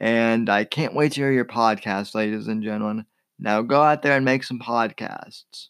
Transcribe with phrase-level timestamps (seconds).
[0.00, 3.06] and I can't wait to hear your podcast, ladies and gentlemen.
[3.38, 5.68] Now go out there and make some podcasts.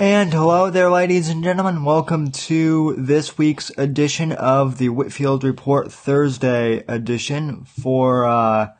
[0.00, 1.84] And hello there, ladies and gentlemen.
[1.84, 8.70] Welcome to this week's edition of the Whitfield Report Thursday edition for uh,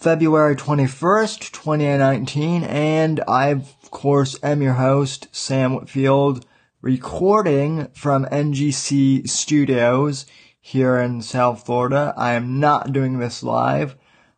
[0.00, 2.64] February 21st, 2019.
[2.64, 6.44] And I've of course, am your host, Sam Whitfield,
[6.82, 10.26] recording from NGC Studios
[10.60, 12.12] here in South Florida.
[12.18, 13.96] I am not doing this live,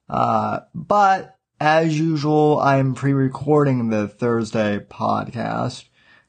[0.08, 5.86] uh, but as usual, I am pre-recording the Thursday podcast,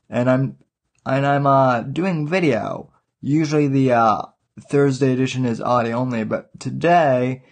[0.10, 0.58] and I'm
[1.06, 2.92] and I'm uh, doing video.
[3.22, 4.22] Usually, the uh,
[4.62, 7.44] Thursday edition is audio only, but today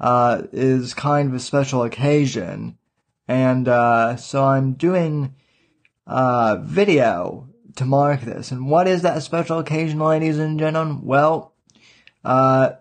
[0.00, 2.78] uh, is kind of a special occasion
[3.28, 5.34] and uh, so I'm doing
[6.06, 8.50] uh, video to mark this.
[8.50, 11.02] And what is that special occasion, ladies and gentlemen?
[11.04, 11.52] Well,
[12.24, 12.72] uh,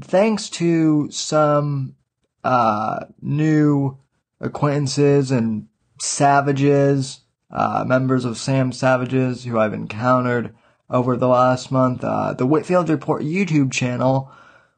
[0.00, 1.94] thanks to some
[2.42, 3.98] uh, new
[4.40, 5.68] acquaintances and
[6.00, 7.20] savages,
[7.50, 10.54] uh, members of Sam Savages who I've encountered
[10.88, 14.30] over the last month, uh, the Whitfield Report YouTube channel,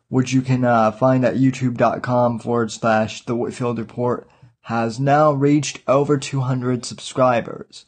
[0.09, 4.29] which you can find at youtube.com forward slash the Whitfield Report
[4.63, 7.87] has now reached over 200 subscribers.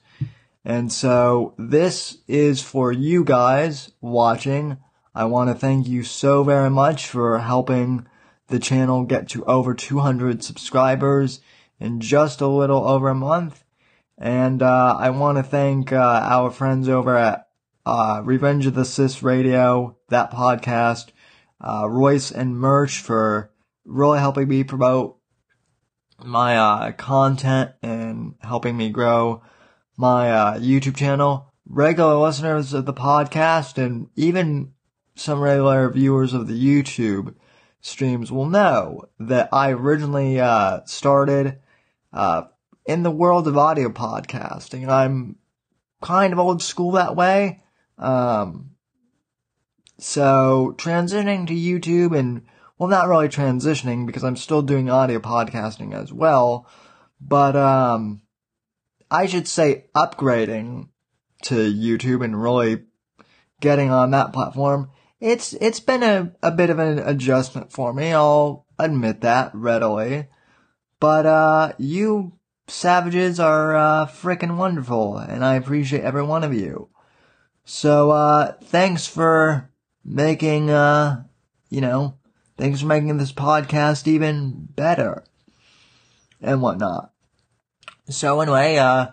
[0.64, 4.78] And so this is for you guys watching.
[5.14, 8.06] I want to thank you so very much for helping
[8.48, 11.40] the channel get to over 200 subscribers
[11.78, 13.64] in just a little over a month.
[14.18, 17.48] And uh, I want to thank uh, our friends over at
[17.86, 21.08] uh, Revenge of the Cis Radio, that podcast,
[21.60, 23.50] uh, Royce and Merch for
[23.84, 25.18] really helping me promote
[26.24, 29.42] my uh, content and helping me grow
[29.96, 31.52] my uh, YouTube channel.
[31.66, 34.72] Regular listeners of the podcast and even
[35.14, 37.34] some regular viewers of the YouTube
[37.80, 41.58] streams will know that I originally uh, started
[42.12, 42.42] uh,
[42.86, 44.82] in the world of audio podcasting.
[44.82, 45.36] And I'm
[46.02, 47.62] kind of old school that way.
[47.98, 48.70] Um,
[50.00, 52.42] so transitioning to YouTube and
[52.80, 56.66] well, not really transitioning because I'm still doing audio podcasting as well,
[57.20, 58.22] but, um,
[59.10, 60.88] I should say upgrading
[61.42, 62.84] to YouTube and really
[63.60, 64.90] getting on that platform.
[65.20, 68.14] It's, it's been a, a bit of an adjustment for me.
[68.14, 70.28] I'll admit that readily.
[71.00, 76.88] But, uh, you savages are, uh, freaking wonderful and I appreciate every one of you.
[77.66, 79.69] So, uh, thanks for
[80.04, 81.24] making, uh,
[81.68, 82.14] you know,
[82.60, 85.24] Thanks for making this podcast even better.
[86.42, 87.10] And whatnot.
[88.10, 89.06] So anyway, uh,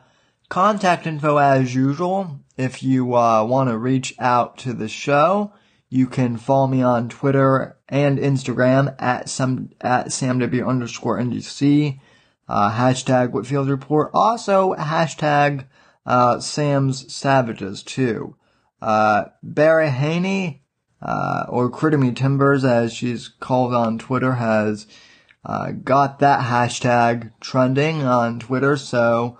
[0.50, 2.42] contact info as usual.
[2.57, 5.54] If you, uh, want to reach out to the show,
[5.89, 12.01] you can follow me on Twitter and Instagram at some, at samw underscore NGC,
[12.50, 14.12] uh, hashtag Whitfield Report.
[14.13, 15.68] Also, hashtag,
[16.06, 18.36] uh, Sam's Savages too.
[18.81, 20.66] Uh, Barry Haney,
[21.01, 24.88] uh, or Critterme Timbers, as she's called on Twitter, has
[25.45, 28.75] uh, got that hashtag trending on Twitter.
[28.77, 29.38] So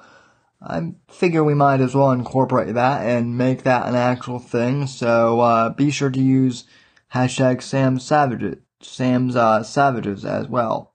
[0.62, 4.88] I figure we might as well incorporate that and make that an actual thing.
[4.88, 6.66] So uh, be sure to use
[7.14, 10.94] hashtag Sam Savages, Sam's uh, Savages as well.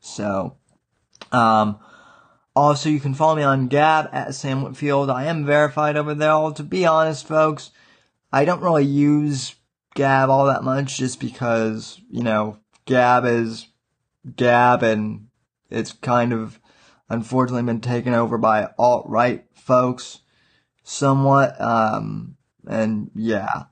[0.00, 0.56] So,
[1.32, 1.78] um,
[2.54, 5.10] also you can follow me on Gab at Sam Whitfield.
[5.10, 6.50] I am verified over there.
[6.52, 7.70] To be honest, folks,
[8.34, 9.54] I don't really use
[9.94, 13.68] Gab all that much just because you know Gab is
[14.36, 15.28] Gab and
[15.70, 16.58] it's kind of
[17.08, 20.20] unfortunately been taken over by alt right folks
[20.82, 21.60] somewhat.
[21.60, 22.36] Um,
[22.66, 23.64] and yeah.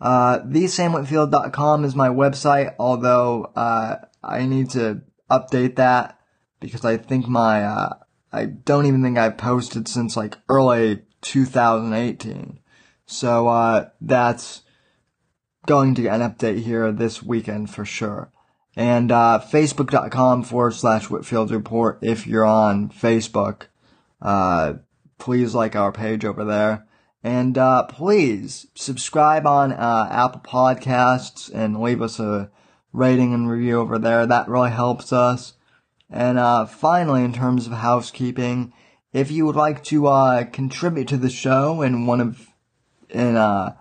[0.00, 6.18] Uh, thesamwhitfield.com is my website, although, uh, I need to update that
[6.58, 7.94] because I think my, uh,
[8.32, 12.59] I don't even think I've posted since like early 2018.
[13.10, 14.62] So, uh, that's
[15.66, 18.30] going to get an update here this weekend for sure
[18.76, 23.64] and uh, facebook.com forward slash Whitfield Report if you're on Facebook.
[24.22, 24.74] Uh,
[25.18, 26.86] please like our page over there.
[27.22, 32.50] And uh, please subscribe on uh, Apple Podcasts and leave us a
[32.92, 34.24] rating and review over there.
[34.24, 35.54] That really helps us.
[36.08, 38.72] And uh, finally, in terms of housekeeping,
[39.12, 42.48] if you would like to uh, contribute to the show in one of
[43.10, 43.76] in uh,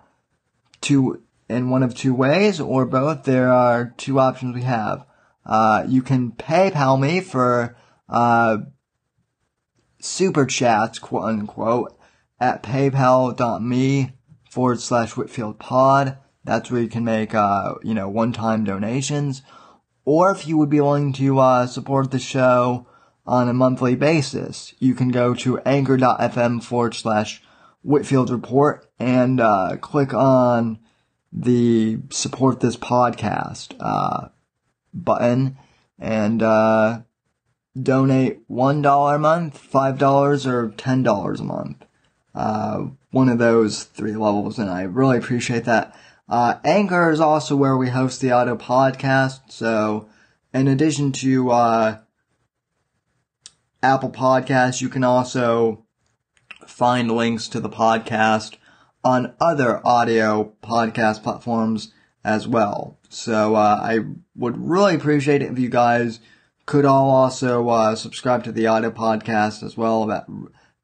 [0.81, 3.24] two in one of two ways or both.
[3.24, 5.06] There are two options we have.
[5.46, 7.76] Uh, you can PayPal me for,
[8.08, 8.58] uh,
[10.00, 11.98] super chats, quote unquote,
[12.40, 14.12] at paypal.me
[14.50, 16.18] forward slash Whitfield pod.
[16.44, 19.42] That's where you can make, uh, you know, one-time donations.
[20.06, 22.88] Or if you would be willing to, uh, support the show
[23.26, 27.44] on a monthly basis, you can go to anchor.fm forward slash
[27.84, 30.80] Whitfield report and, uh, click on
[31.31, 34.30] the support this podcast uh,
[34.94, 35.57] button
[36.00, 37.01] and uh,
[37.81, 41.86] donate one dollar a month, five dollars, or ten dollars a month.
[42.34, 45.95] Uh, one of those three levels, and I really appreciate that.
[46.28, 49.52] Uh, Anchor is also where we host the auto podcast.
[49.52, 50.07] So,
[50.54, 51.98] in addition to uh,
[53.81, 55.86] Apple Podcasts, you can also
[56.68, 58.56] find links to the podcast
[59.04, 61.94] on other audio podcast platforms
[62.24, 62.98] as well.
[63.10, 64.00] So uh, I
[64.36, 66.19] would really appreciate it if you guys
[66.66, 70.06] could all also uh, subscribe to the audio podcast as well.
[70.06, 70.28] That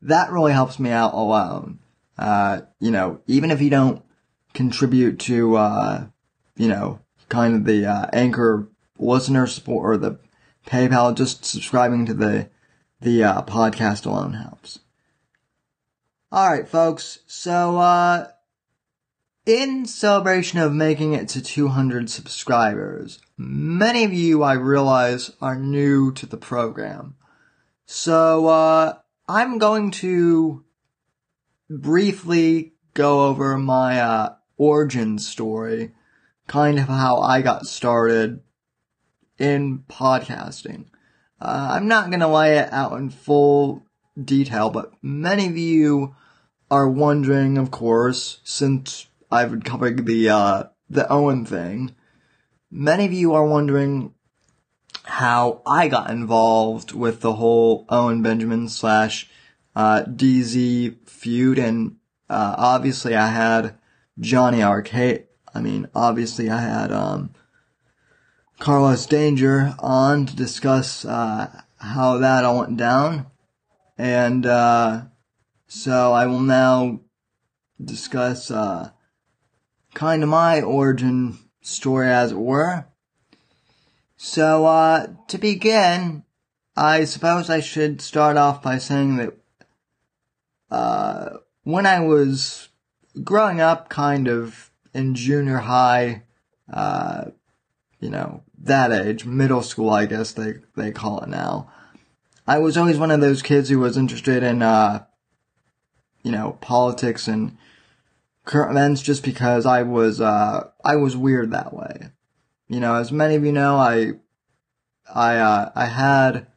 [0.02, 1.80] that really helps me out alone.
[2.18, 4.04] Uh, you know, even if you don't
[4.54, 6.06] contribute to, uh,
[6.56, 10.18] you know, kind of the uh, anchor listener support or the
[10.66, 12.50] PayPal, just subscribing to the
[13.02, 14.80] the uh, podcast alone helps.
[16.34, 17.20] Alright, folks.
[17.28, 18.28] So, uh,
[19.46, 26.12] in celebration of making it to 200 subscribers, many of you, I realize, are new
[26.14, 27.16] to the program.
[27.86, 30.66] So, uh, I'm going to
[31.70, 35.94] briefly go over my, uh, origin story,
[36.48, 38.42] kind of how I got started
[39.38, 40.86] in podcasting.
[41.40, 43.86] Uh, I'm not gonna lay it out in full
[44.22, 46.16] detail, but many of you
[46.72, 51.96] are wondering, of course, since I've been covering the uh, the Owen thing,
[52.72, 54.14] many of you are wondering
[55.04, 59.30] how I got involved with the whole Owen Benjamin slash
[59.76, 61.98] uh, DZ feud, and
[62.30, 63.78] uh, obviously I had
[64.20, 65.28] Johnny Arcade.
[65.54, 67.32] I mean, obviously I had um,
[68.60, 73.28] Carlos Danger on to discuss uh, how that all went down,
[73.98, 75.04] and uh,
[75.68, 77.02] so I will now
[77.84, 78.92] discuss uh,
[79.94, 82.86] kind of my origin story, as it were.
[84.18, 86.24] So uh, to begin,
[86.76, 89.34] I suppose I should start off by saying that
[90.70, 91.30] uh,
[91.64, 92.70] when I was
[93.24, 96.24] growing up, kind of in junior high,
[96.72, 97.26] uh,
[98.00, 101.72] you know, that age, middle school, I guess they they call it now.
[102.48, 105.06] I was always one of those kids who was interested in uh,
[106.26, 107.56] you know, politics and
[108.46, 112.10] current events just because I was, uh, I was weird that way.
[112.68, 114.14] You know, as many of you know, I,
[115.14, 116.48] I, uh, I had,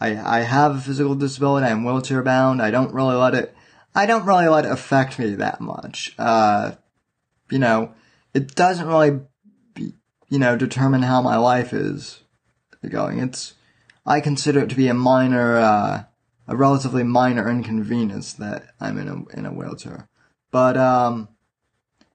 [0.00, 1.66] I, I have a physical disability.
[1.66, 2.62] I'm wheelchair bound.
[2.62, 3.54] I don't really let it,
[3.94, 6.14] I don't really let it affect me that much.
[6.18, 6.72] Uh,
[7.50, 7.92] you know,
[8.32, 9.20] it doesn't really,
[9.74, 9.92] be,
[10.30, 12.22] you know, determine how my life is
[12.88, 13.18] going.
[13.18, 13.52] It's,
[14.04, 16.04] I consider it to be a minor, uh,
[16.48, 20.08] a relatively minor inconvenience that I'm in a in a wheelchair.
[20.50, 21.28] But um,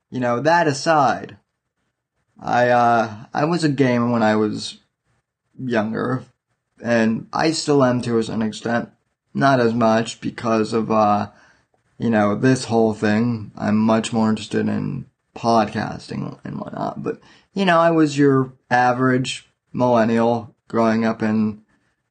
[0.10, 1.38] you know that aside,
[2.40, 4.80] I uh, I was a gamer when I was
[5.58, 6.26] younger,
[6.84, 8.90] and I still am to a certain extent.
[9.38, 11.30] not as much because of, uh,
[11.98, 13.52] you know, this whole thing.
[13.56, 17.04] I'm much more interested in podcasting and whatnot.
[17.04, 17.22] But,
[17.54, 21.62] you know, I was your average millennial growing up in,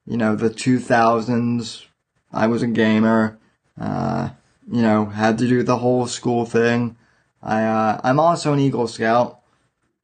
[0.07, 1.85] you know, the 2000s.
[2.33, 3.39] I was a gamer.
[3.79, 4.31] Uh,
[4.71, 6.97] you know, had to do the whole school thing.
[7.43, 9.41] I, uh, I'm also an Eagle Scout.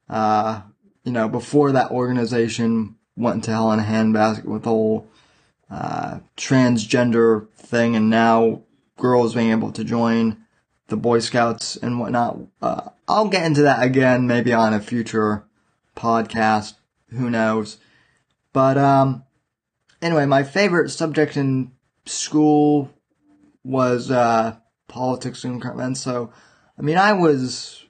[0.09, 0.61] Uh,
[1.03, 5.07] you know, before that organization went to hell in a handbasket with the whole,
[5.69, 8.61] uh, transgender thing and now
[8.97, 10.37] girls being able to join
[10.87, 12.37] the Boy Scouts and whatnot.
[12.61, 15.45] Uh, I'll get into that again, maybe on a future
[15.95, 16.75] podcast.
[17.09, 17.77] Who knows?
[18.53, 19.23] But, um,
[20.03, 21.71] anyway, my favorite subject in
[22.05, 22.91] school
[23.63, 24.57] was, uh,
[24.87, 26.31] politics and current So,
[26.77, 27.85] I mean, I was,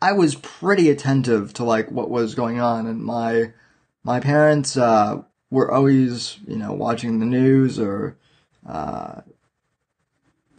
[0.00, 2.86] I was pretty attentive to like what was going on.
[2.86, 3.52] And my,
[4.04, 8.18] my parents, uh, were always, you know, watching the news or,
[8.66, 9.22] uh,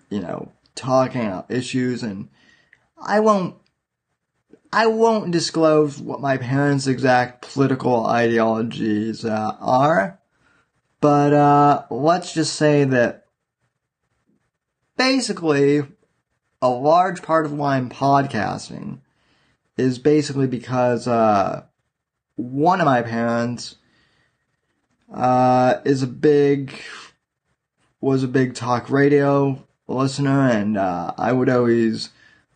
[0.09, 2.01] you know, talking about issues.
[2.01, 2.29] And
[2.97, 3.55] I won't
[4.71, 10.19] I won't disclose what my parents' exact political ideologies uh, are,
[11.01, 13.25] but uh, let's just say that
[14.95, 15.81] basically
[16.61, 18.99] a large part of why I'm podcasting
[19.77, 21.63] is basically because uh,
[22.35, 23.75] one of my parents
[25.11, 26.79] uh, is a big
[28.01, 32.09] was a big talk radio listener, and uh, I would always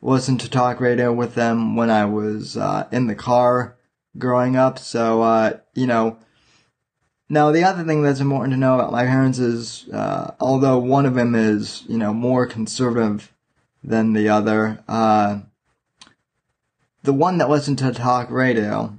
[0.03, 3.77] listen to talk radio with them when I was uh, in the car
[4.17, 4.77] growing up.
[4.77, 6.19] So, uh, you know,
[7.29, 11.05] now the other thing that's important to know about my parents is, uh, although one
[11.05, 13.33] of them is, you know, more conservative
[13.81, 15.39] than the other, uh,
[17.03, 18.97] the one that listened to talk radio,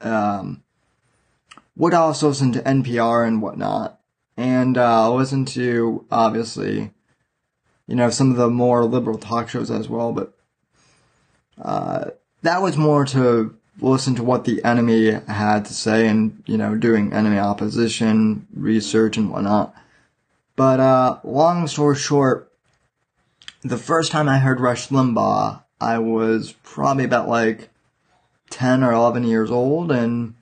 [0.00, 0.62] um,
[1.76, 4.00] would also listen to NPR and whatnot
[4.36, 6.92] and uh, listen to obviously,
[7.90, 10.12] you know, some of the more liberal talk shows as well.
[10.12, 10.32] But
[11.60, 12.10] uh,
[12.42, 16.76] that was more to listen to what the enemy had to say and you know
[16.76, 19.74] doing enemy opposition research and whatnot.
[20.54, 22.52] But uh, long story short,
[23.62, 27.70] the first time I heard Rush Limbaugh, I was probably about like
[28.50, 30.34] ten or eleven years old, and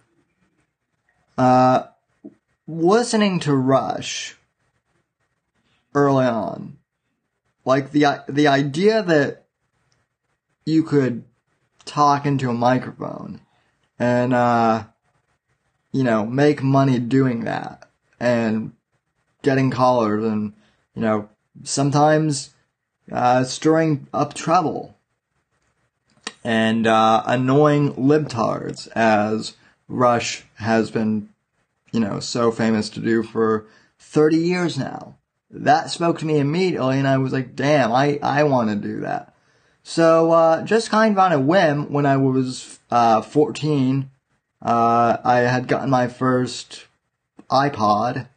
[1.39, 1.85] uh,
[2.67, 4.37] listening to Rush
[5.95, 6.78] early on,
[7.69, 9.45] like the the idea that
[10.65, 11.25] you could
[11.85, 13.41] talk into a microphone
[13.99, 14.85] and uh,
[15.93, 18.73] you know make money doing that and
[19.43, 20.53] getting callers and
[20.95, 21.29] you know
[21.63, 22.55] sometimes
[23.13, 24.97] uh, stirring up trouble
[26.43, 29.57] and uh, annoying libtards as
[29.89, 31.29] Rush has been
[31.93, 33.67] you know, so famous to do for
[33.99, 35.17] 30 years now.
[35.51, 39.01] That spoke to me immediately and I was like, damn, I, I want to do
[39.01, 39.35] that.
[39.83, 44.11] So, uh, just kind of on a whim, when I was, uh, 14,
[44.61, 46.87] uh, I had gotten my first
[47.51, 48.29] iPod.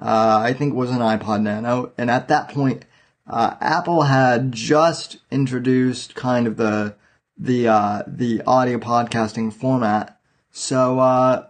[0.00, 1.92] Uh, I think it was an iPod Nano.
[1.96, 2.84] And at that point,
[3.28, 6.96] uh, Apple had just introduced kind of the,
[7.36, 10.18] the, uh, the audio podcasting format.
[10.50, 11.48] So,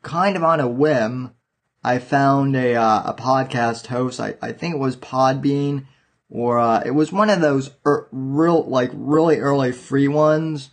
[0.00, 1.34] kind of on a whim,
[1.82, 4.20] I found a uh, a podcast host.
[4.20, 5.86] I, I think it was Podbean,
[6.28, 10.70] or uh, it was one of those er, real like really early free ones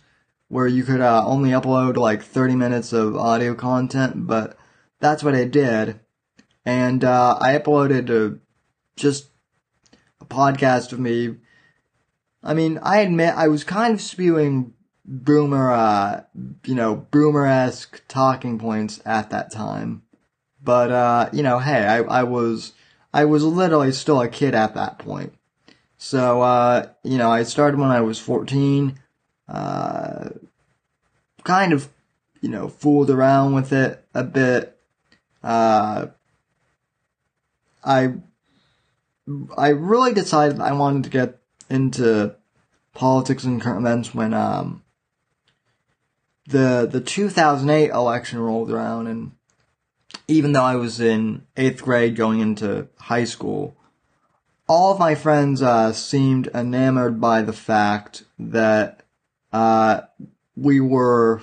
[0.48, 4.26] where you could uh, only upload like 30 minutes of audio content.
[4.26, 4.56] But
[5.00, 6.00] that's what I did,
[6.64, 8.38] and uh, I uploaded a,
[8.96, 9.28] just
[10.20, 11.36] a podcast of me.
[12.42, 16.22] I mean, I admit I was kind of spewing boomer, uh,
[16.64, 20.02] you know, boomer-esque talking points at that time.
[20.66, 22.72] But, uh, you know, hey, I, I was,
[23.14, 25.32] I was literally still a kid at that point.
[25.96, 28.98] So, uh, you know, I started when I was 14,
[29.48, 30.30] uh,
[31.44, 31.88] kind of,
[32.40, 34.76] you know, fooled around with it a bit.
[35.40, 36.08] Uh,
[37.84, 38.14] I,
[39.56, 41.38] I really decided I wanted to get
[41.70, 42.34] into
[42.92, 44.82] politics and current events when, um,
[46.48, 49.32] the the 2008 election rolled around, and
[50.28, 53.76] even though I was in eighth grade going into high school,
[54.68, 59.02] all of my friends uh, seemed enamored by the fact that
[59.52, 60.02] uh,
[60.56, 61.42] we were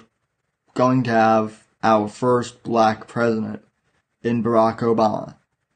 [0.74, 3.64] going to have our first black president
[4.22, 5.36] in Barack Obama.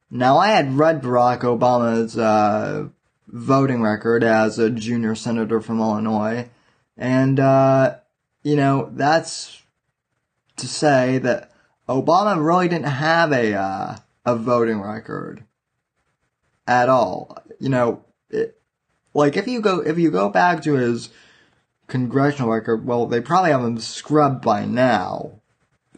[0.09, 2.87] Now, I had read Barack Obama's uh,
[3.27, 6.49] voting record as a junior senator from Illinois,
[6.97, 7.95] and uh,
[8.43, 9.61] you know, that's
[10.55, 11.51] to say that
[11.87, 15.43] Obama really didn't have a uh, a voting record
[16.67, 17.37] at all.
[17.59, 18.59] You know, it,
[19.13, 21.09] like if you go if you go back to his
[21.87, 25.39] congressional record, well, they probably have him scrubbed by now.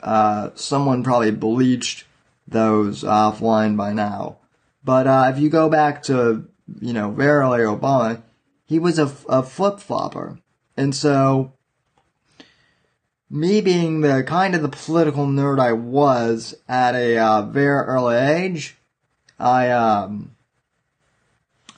[0.01, 2.05] Uh, someone probably bleached
[2.47, 4.37] those offline by now.
[4.83, 6.47] But uh, if you go back to
[6.79, 8.21] you know very early Obama,
[8.65, 10.39] he was a, a flip flopper,
[10.77, 11.53] and so
[13.29, 18.17] me being the kind of the political nerd I was at a uh, very early
[18.17, 18.77] age,
[19.39, 20.35] I um,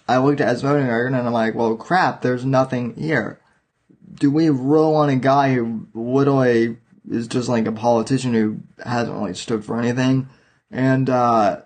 [0.07, 3.39] I looked at record and I'm like, well, crap, there's nothing here.
[4.13, 6.77] Do we really want a guy who literally
[7.09, 10.29] is just like a politician who hasn't really stood for anything?
[10.69, 11.61] And uh,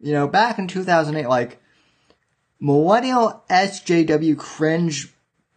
[0.00, 1.60] you know, back in 2008, like
[2.58, 5.12] millennial SJW cringe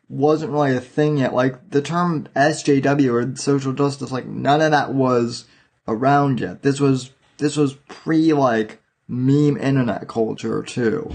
[0.09, 1.33] wasn't really a thing yet.
[1.33, 5.45] Like the term SJW or social justice, like none of that was
[5.87, 6.63] around yet.
[6.63, 11.11] This was this was pre like meme internet culture too.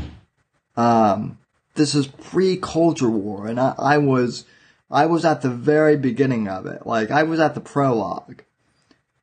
[0.76, 1.38] Um,
[1.74, 4.44] this is pre culture war, and I, I was
[4.90, 6.86] I was at the very beginning of it.
[6.86, 8.42] Like I was at the prologue,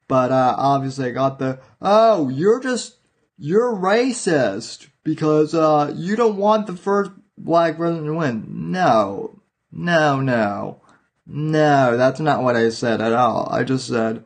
[0.08, 2.98] but uh, obviously I got the oh you're just
[3.38, 8.72] you're racist because uh, you don't want the first black president to win.
[8.72, 9.41] No,
[9.72, 10.82] no, no.
[11.26, 13.48] No, that's not what I said at all.
[13.52, 14.24] I just said,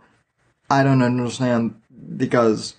[0.69, 1.79] I don't understand
[2.17, 2.75] because,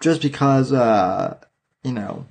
[0.00, 1.38] just because, uh,
[1.82, 2.26] you know,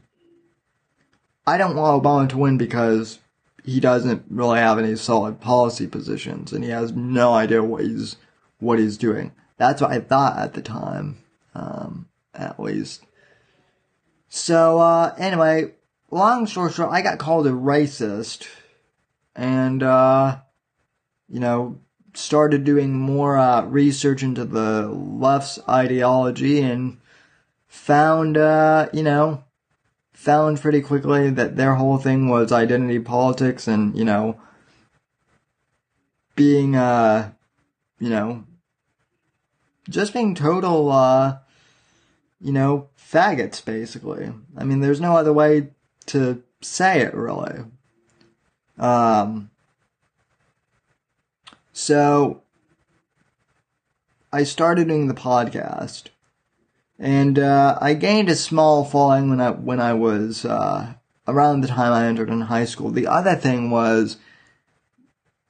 [1.45, 3.19] I don't want Obama to win because
[3.63, 8.17] he doesn't really have any solid policy positions and he has no idea what he's,
[8.59, 9.31] what he's doing.
[9.57, 11.17] That's what I thought at the time,
[11.55, 13.03] um, at least.
[14.29, 15.73] So, uh, anyway,
[16.11, 18.47] long story short, I got called a racist
[19.37, 20.39] and uh,
[21.29, 21.79] you know
[22.15, 26.97] started doing more uh, research into the left's ideology and
[27.67, 29.43] found uh, you know
[30.13, 34.37] found pretty quickly that their whole thing was identity politics and you know
[36.35, 37.31] being uh
[37.99, 38.43] you know
[39.87, 41.37] just being total uh
[42.41, 44.31] you know faggots basically.
[44.57, 45.69] I mean there's no other way
[46.07, 47.63] to say it really
[48.77, 49.49] um,
[51.73, 52.41] so
[54.31, 56.05] I started doing the podcast,
[56.99, 60.93] and uh, I gained a small following when I when I was uh,
[61.27, 62.91] around the time I entered in high school.
[62.91, 64.17] The other thing was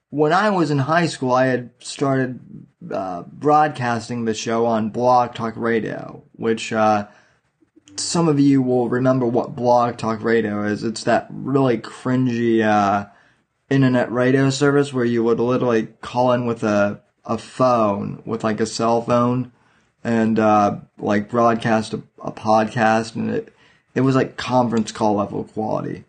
[0.09, 2.39] when I was in high school, I had started
[2.91, 7.07] uh, broadcasting the show on Blog Talk Radio, which uh,
[7.97, 10.83] some of you will remember what Blog Talk Radio is.
[10.83, 13.07] It's that really cringy uh,
[13.69, 18.59] internet radio service where you would literally call in with a a phone with like
[18.59, 19.51] a cell phone
[20.03, 23.53] and uh, like broadcast a, a, podcast and it
[23.93, 26.05] it was like conference call level quality.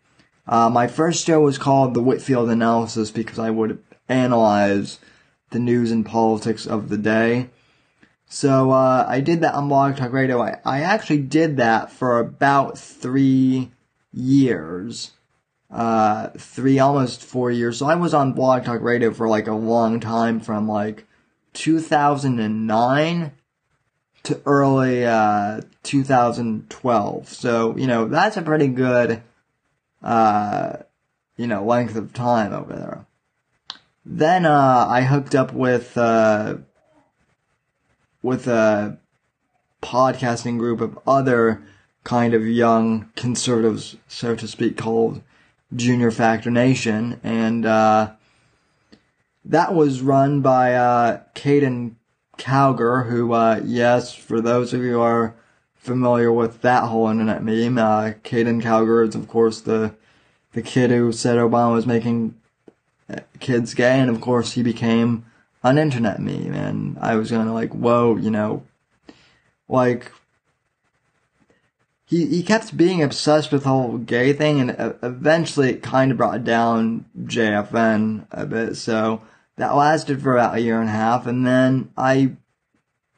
[0.47, 4.99] Uh, my first show was called the Whitfield Analysis because I would analyze
[5.51, 7.51] the news and politics of the day.
[8.27, 10.41] So uh, I did that on Blog Talk Radio.
[10.43, 13.73] I, I actually did that for about three
[14.13, 15.13] years
[15.71, 17.79] uh, three, almost four years.
[17.79, 21.07] So I was on Blog Talk Radio for like a long time from like
[21.53, 23.33] 2009
[24.25, 27.29] to early, uh, 2012.
[27.29, 29.23] So, you know, that's a pretty good,
[30.03, 30.79] uh,
[31.37, 33.07] you know, length of time over there.
[34.05, 36.57] Then, uh, I hooked up with, uh,
[38.23, 38.99] with a
[39.83, 41.63] podcasting group of other
[42.05, 45.23] kind of young conservatives, so to speak, called
[45.75, 48.13] Junior Factor Nation, and uh,
[49.45, 51.97] that was run by uh, Caden
[52.39, 55.35] Cowger, who, uh, yes, for those of you who are
[55.75, 59.95] familiar with that whole internet meme, uh, Caden Cowger is, of course, the
[60.53, 62.35] the kid who said Obama was making
[63.11, 65.25] uh, kids gay, and of course he became
[65.63, 68.65] an internet meme, and I was gonna like, whoa, you know,
[69.69, 70.13] like
[72.09, 76.17] he he kept being obsessed with the whole gay thing, and eventually it kind of
[76.17, 78.77] brought down JFN a bit.
[78.77, 79.21] So
[79.57, 82.37] that lasted for about a year and a half, and then I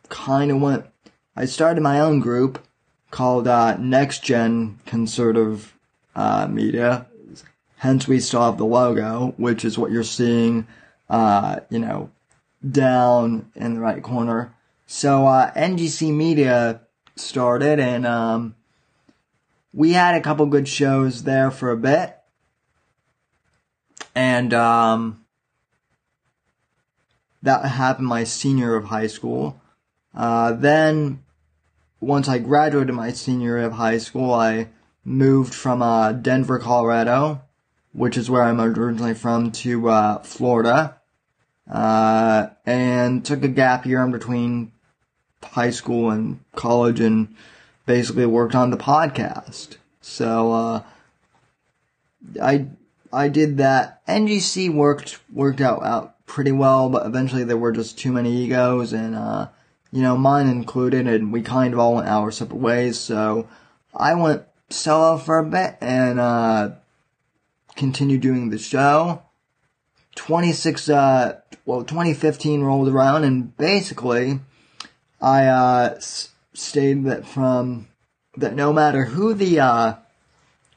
[0.08, 0.86] kind of went.
[1.36, 2.66] I started my own group
[3.12, 5.72] called uh, Next Gen Conservative
[6.16, 7.06] uh, Media.
[7.76, 10.66] Hence, we still have the logo, which is what you're seeing,
[11.08, 12.10] uh, you know,
[12.68, 14.52] down in the right corner.
[14.88, 16.80] So uh, NGC Media
[17.14, 18.56] started, and um,
[19.72, 22.16] we had a couple good shows there for a bit.
[24.14, 25.24] And um,
[27.42, 29.60] that happened my senior of high school.
[30.14, 31.22] Uh, then,
[32.00, 34.68] once I graduated my senior of high school, I
[35.04, 37.42] moved from uh, Denver, Colorado,
[37.92, 40.96] which is where I'm originally from, to uh, Florida,
[41.70, 44.72] uh, and took a gap year in between
[45.42, 47.34] high school and college, and
[47.90, 49.76] basically worked on the podcast.
[50.00, 50.82] So uh,
[52.40, 52.66] I
[53.12, 54.06] I did that.
[54.06, 58.92] NGC worked worked out out pretty well, but eventually there were just too many egos,
[58.92, 59.48] and uh,
[59.90, 62.96] you know mine included, and we kind of all went our separate ways.
[62.96, 63.48] So
[63.92, 66.70] I went solo for a bit and uh,
[67.74, 69.22] continued doing the show.
[70.14, 74.40] 26, uh, well, 2015 rolled around and basically
[75.20, 76.00] I, uh,
[76.52, 77.88] stated that from,
[78.36, 79.94] that no matter who the, uh,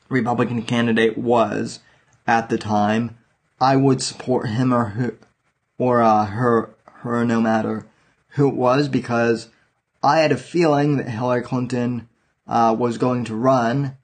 [0.09, 1.79] Republican candidate was
[2.27, 3.17] at the time,
[3.59, 5.17] I would support him or who,
[5.77, 7.85] or, uh, her, her no matter
[8.29, 9.49] who it was because
[10.01, 12.09] I had a feeling that Hillary Clinton
[12.47, 13.97] uh, was going to run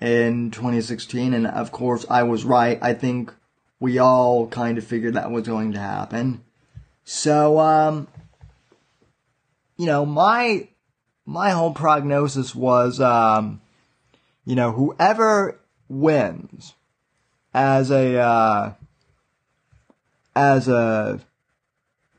[0.00, 2.78] in 2016, and of course I was right.
[2.80, 3.32] I think
[3.78, 6.44] we all kind of figured that was going to happen.
[7.04, 8.08] So, um,
[9.76, 10.68] you know, my
[11.30, 13.60] my whole prognosis was, um,
[14.44, 16.74] you know, whoever wins
[17.54, 18.72] as a uh,
[20.34, 21.20] as a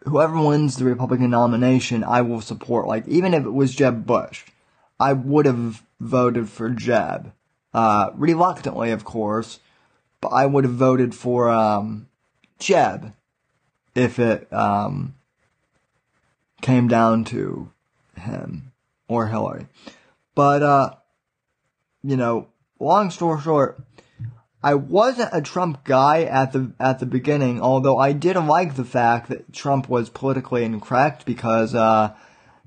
[0.05, 2.87] whoever wins the Republican nomination, I will support.
[2.87, 4.45] Like, even if it was Jeb Bush,
[4.97, 7.33] I would have voted for Jeb.
[7.73, 9.59] Uh, reluctantly, of course,
[10.21, 12.07] but I would have voted for, um,
[12.59, 13.13] Jeb
[13.93, 15.15] if it, um,
[16.61, 17.71] came down to
[18.17, 18.70] him
[19.11, 19.67] or Hillary.
[20.35, 20.95] But, uh,
[22.03, 22.47] you know,
[22.79, 23.83] long story short,
[24.63, 28.85] I wasn't a Trump guy at the at the beginning, although I did like the
[28.85, 32.13] fact that Trump was politically incorrect because uh,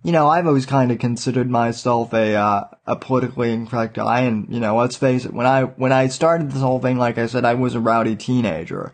[0.05, 4.47] you know, I've always kind of considered myself a uh, a politically incorrect guy, and
[4.53, 7.27] you know, let's face it, when I when I started this whole thing, like I
[7.27, 8.93] said, I was a rowdy teenager,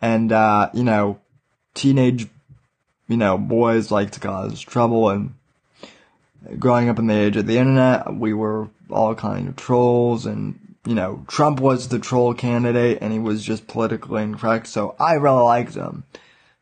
[0.00, 1.18] and uh, you know,
[1.74, 2.28] teenage,
[3.08, 5.34] you know, boys like to cause trouble, and
[6.58, 10.76] growing up in the age of the internet, we were all kind of trolls, and
[10.86, 15.14] you know, Trump was the troll candidate, and he was just politically incorrect, so I
[15.14, 16.04] really liked him,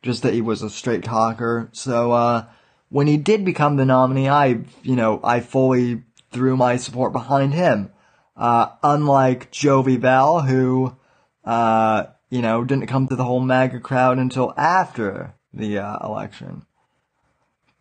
[0.02, 2.12] just that he was a straight talker, so.
[2.12, 2.44] uh
[2.92, 7.54] when he did become the nominee, I, you know, I fully threw my support behind
[7.54, 7.90] him.
[8.36, 10.94] Uh, unlike Jovi Bell, who,
[11.42, 16.66] uh, you know, didn't come to the whole MAGA crowd until after the uh, election.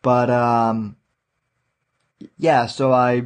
[0.01, 0.95] But, um,
[2.37, 3.25] yeah, so I,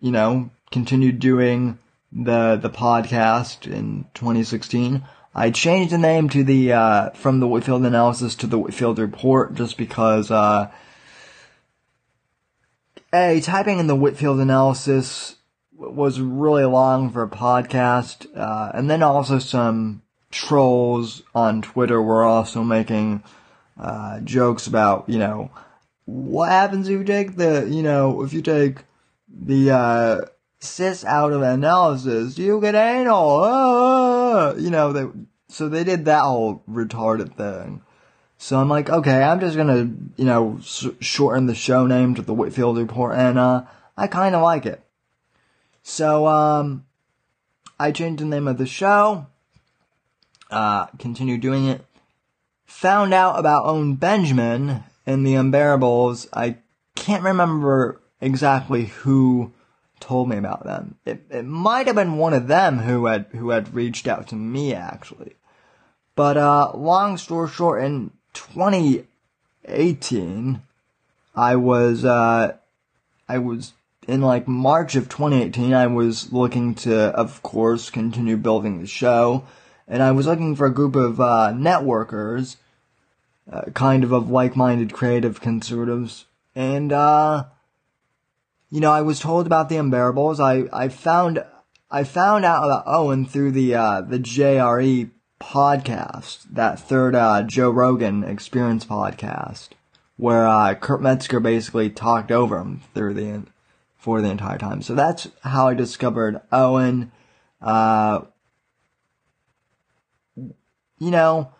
[0.00, 1.78] you know, continued doing
[2.12, 5.04] the, the podcast in 2016.
[5.34, 9.54] I changed the name to the, uh, from the Whitfield analysis to the Whitfield report
[9.54, 10.70] just because, uh,
[13.12, 15.36] a, typing in the Whitfield analysis
[15.76, 22.24] was really long for a podcast, uh, and then also some trolls on Twitter were
[22.24, 23.22] also making
[23.78, 25.50] uh, jokes about, you know,
[26.06, 28.78] what happens if you take the, you know, if you take
[29.28, 30.20] the uh,
[30.60, 33.40] cis out of analysis, you get anal.
[33.44, 34.54] Ah!
[34.54, 35.06] You know, they
[35.48, 37.82] so they did that whole retarded thing.
[38.38, 42.22] So I'm like, okay, I'm just gonna, you know, sh- shorten the show name to
[42.22, 43.62] the Whitfield Report, and uh,
[43.96, 44.82] I kind of like it.
[45.82, 46.84] So um,
[47.80, 49.26] I changed the name of the show.
[50.50, 51.84] Uh, continued doing it.
[52.66, 56.26] Found out about Owen Benjamin and the Unbearables.
[56.32, 56.58] I
[56.94, 59.52] can't remember exactly who
[60.00, 60.96] told me about them.
[61.04, 64.34] It it might have been one of them who had who had reached out to
[64.34, 65.36] me actually.
[66.16, 70.62] But uh, long story short, in 2018,
[71.36, 72.56] I was, uh,
[73.28, 73.74] I was
[74.08, 79.44] in like March of 2018, I was looking to, of course, continue building the show.
[79.86, 82.56] And I was looking for a group of, uh, networkers,
[83.50, 86.26] uh, kind of of like-minded creative conservatives.
[86.54, 87.44] And, uh,
[88.70, 90.40] you know, I was told about the Unbearables.
[90.40, 91.44] I, I found,
[91.90, 97.70] I found out about Owen through the, uh, the JRE podcast, that third uh, Joe
[97.70, 99.68] Rogan Experience podcast,
[100.16, 103.42] where uh, Kurt Metzger basically talked over him through the
[103.98, 104.82] for the entire time.
[104.82, 107.10] So that's how I discovered Owen.
[107.60, 108.22] Uh,
[110.36, 111.52] you know,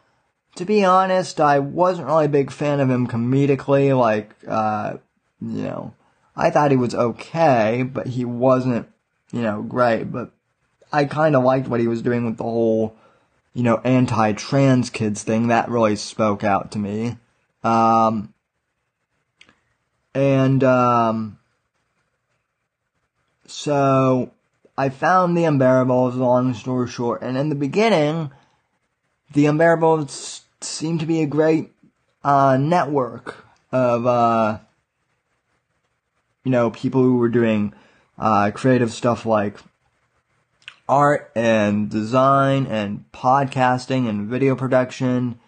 [0.56, 3.96] to be honest, I wasn't really a big fan of him comedically.
[3.96, 4.98] Like, uh,
[5.40, 5.94] you know,
[6.36, 8.88] I thought he was okay, but he wasn't,
[9.32, 10.04] you know, great.
[10.04, 10.32] But
[10.92, 12.96] I kind of liked what he was doing with the whole
[13.54, 17.16] you know, anti-trans kids thing, that really spoke out to me.
[17.64, 18.34] Um,
[20.16, 21.38] And, um,
[23.46, 24.30] so
[24.78, 28.30] I found the Unbearables, long story short, and in the beginning,
[29.34, 31.72] the Unbearables seemed to be a great,
[32.24, 34.58] uh, network of, uh,
[36.44, 37.72] you know, people who were doing,
[38.18, 39.58] uh, creative stuff like
[40.88, 45.38] art and design and podcasting and video production,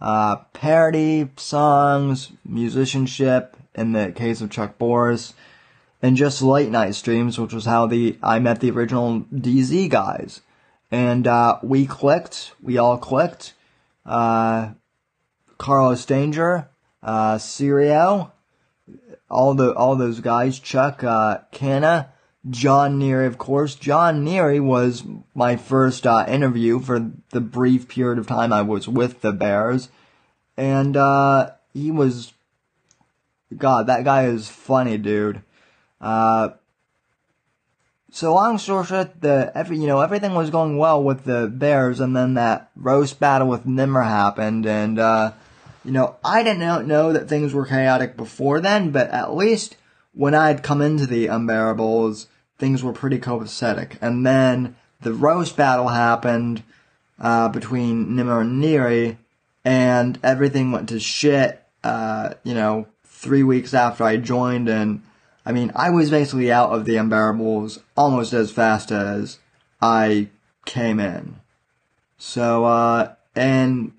[0.00, 5.34] uh, parody songs, musicianship, in the case of Chuck Boris,
[6.02, 10.40] and just late night streams, which was how the I met the original DZ guys.
[10.90, 13.54] And uh, we clicked, we all clicked.
[14.08, 14.70] Uh,
[15.58, 16.70] Carlos Danger,
[17.02, 18.32] uh, Sirio,
[19.30, 22.12] all the all those guys, Chuck, uh, Canna,
[22.48, 23.74] John Neary, of course.
[23.74, 28.88] John Neary was my first uh, interview for the brief period of time I was
[28.88, 29.90] with the Bears,
[30.56, 32.32] and uh, he was,
[33.56, 35.42] God, that guy is funny, dude.
[36.00, 36.50] Uh,
[38.10, 42.00] so long story short, the every you know everything was going well with the Bears,
[42.00, 45.32] and then that roast battle with Nimmer happened, and uh,
[45.84, 49.76] you know I didn't know that things were chaotic before then, but at least
[50.14, 52.26] when I'd come into the Unbearables,
[52.58, 53.98] things were pretty copacetic.
[54.00, 56.62] And then the roast battle happened
[57.20, 59.16] uh, between Nimmer and Neary,
[59.64, 61.62] and everything went to shit.
[61.84, 65.02] Uh, you know, three weeks after I joined, and
[65.48, 69.38] I mean, I was basically out of the Unbearables almost as fast as
[69.80, 70.28] I
[70.66, 71.36] came in.
[72.18, 73.92] So, uh, and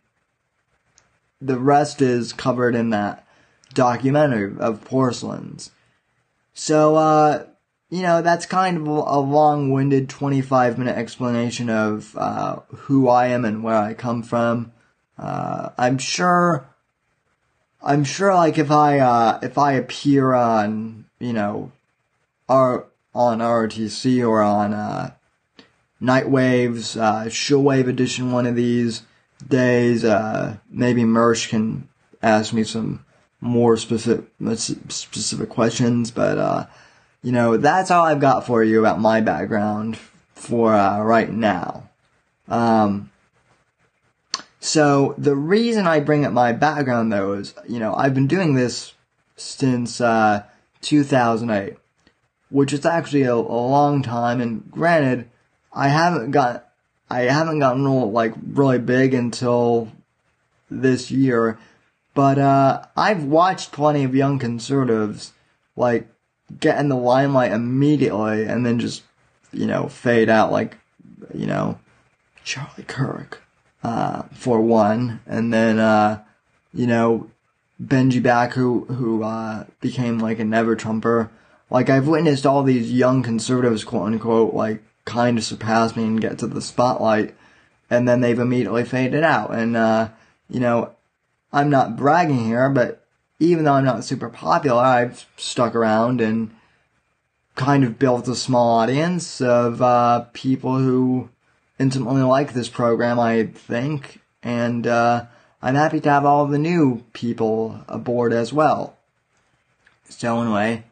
[1.42, 3.26] the rest is covered in that
[3.74, 5.72] documentary of porcelains.
[6.54, 7.46] So, uh,
[7.90, 13.44] you know, that's kind of a long-winded 25 minute explanation of, uh, who I am
[13.44, 14.72] and where I come from.
[15.18, 16.70] Uh, I'm sure,
[17.82, 21.72] I'm sure like if I, uh, if I appear on, you know,
[22.48, 25.12] R, on ROTC or on, uh,
[26.02, 29.04] Nightwaves, uh, Showwave edition one of these
[29.46, 31.90] days, uh, maybe Mersh can
[32.22, 33.06] ask me some
[33.42, 34.26] more specific,
[34.90, 36.66] specific questions, but, uh,
[37.22, 39.98] you know, that's all I've got for you about my background
[40.34, 41.90] for uh, right now.
[42.48, 43.12] Um,
[44.60, 48.56] so the reason I bring up my background though is, you know, I've been doing
[48.56, 48.94] this
[49.36, 50.44] since uh,
[50.82, 51.78] 2008,
[52.50, 54.42] which is actually a, a, long time.
[54.42, 55.30] And granted,
[55.74, 56.70] I haven't got,
[57.10, 59.92] I haven't gotten like really big until
[60.70, 61.60] this year,
[62.14, 65.34] but uh, I've watched plenty of young conservatives
[65.76, 66.08] like
[66.60, 69.04] get in the limelight immediately and then just,
[69.52, 70.78] you know, fade out like,
[71.34, 71.80] you know,
[72.44, 73.44] Charlie Kirk,
[73.84, 75.22] uh, for one.
[75.26, 76.24] And then, uh,
[76.74, 77.30] you know,
[77.82, 81.32] Benji Backer, who, who, uh, became like a never Trumper.
[81.70, 86.22] Like, I've witnessed all these young conservatives, quote unquote, like, kind of surpass me and
[86.22, 87.36] get to the spotlight.
[87.90, 89.54] And then they've immediately faded out.
[89.54, 90.10] And, uh,
[90.50, 90.92] you know,
[91.54, 93.06] I'm not bragging here, but
[93.40, 96.52] even though I'm not super popular, I've stuck around and
[97.56, 101.30] kind of built a small audience of uh, people who
[101.80, 105.26] intimately like this program, I think, and uh,
[105.62, 108.98] I'm happy to have all the new people aboard as well.
[110.08, 110.84] So anyway,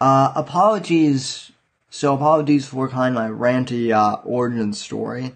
[0.00, 1.50] uh, apologies.
[1.90, 5.32] So apologies for kind of my ranty uh, origin story.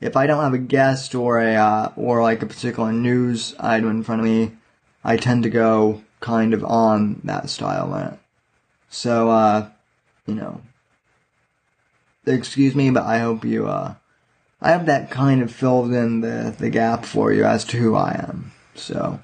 [0.00, 3.90] If I don't have a guest or a uh, or like a particular news item
[3.90, 4.52] in front of me,
[5.04, 8.18] I tend to go kind of on that style rant.
[8.90, 9.68] So, uh,
[10.26, 10.60] you know,
[12.26, 13.94] excuse me, but I hope you, uh,
[14.62, 17.94] I have that kind of filled in the, the gap for you as to who
[17.94, 18.52] I am.
[18.74, 19.20] So,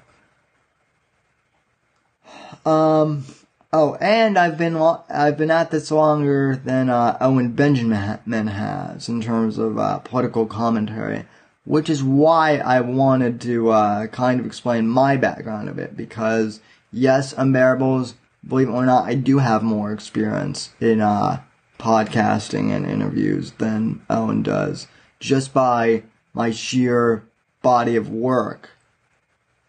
[2.65, 3.25] um,
[3.71, 4.75] oh, and I've been,
[5.09, 10.45] I've been at this longer than, uh, Owen Benjamin has in terms of, uh, political
[10.45, 11.25] commentary
[11.67, 16.61] which is why I wanted to uh, kind of explain my background a bit because
[16.93, 18.13] yes, Unbearables,
[18.47, 21.41] believe it or not, I do have more experience in uh,
[21.77, 24.87] podcasting and interviews than Owen does
[25.19, 26.03] just by
[26.33, 27.23] my sheer
[27.61, 28.71] body of work.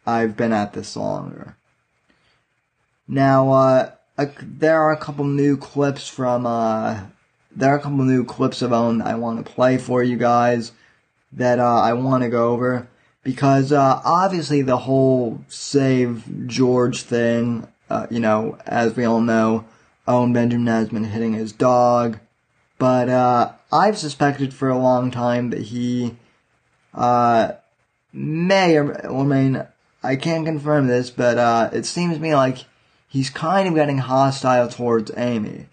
[0.07, 1.57] I've been at this longer.
[3.07, 3.91] Now, uh,
[4.43, 7.05] there are a couple new clips from, uh,
[7.55, 10.73] there are a couple new clips of Owen I want to play for you guys
[11.33, 12.89] that uh, I want to go over
[13.23, 19.65] because uh, obviously the whole save George thing, uh, you know, as we all know,
[20.07, 22.19] Owen Benjamin has been hitting his dog,
[22.79, 26.17] but uh, I've suspected for a long time that he
[26.95, 27.53] uh,
[28.13, 29.67] may or I mean
[30.03, 32.65] I can't confirm this, but uh, it seems to me like
[33.09, 35.67] he's kind of getting hostile towards Amy.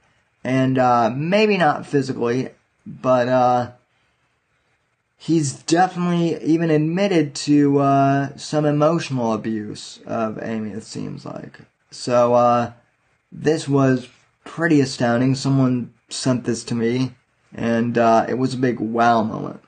[0.43, 2.49] And, uh, maybe not physically,
[2.85, 3.71] but, uh,
[5.17, 11.61] he's definitely even admitted to, uh, some emotional abuse of Amy, it seems like.
[11.89, 12.73] So, uh,
[13.31, 14.07] this was
[14.43, 15.33] pretty astounding.
[15.33, 17.15] Someone sent this to me,
[17.55, 19.61] and, uh, it was a big wow moment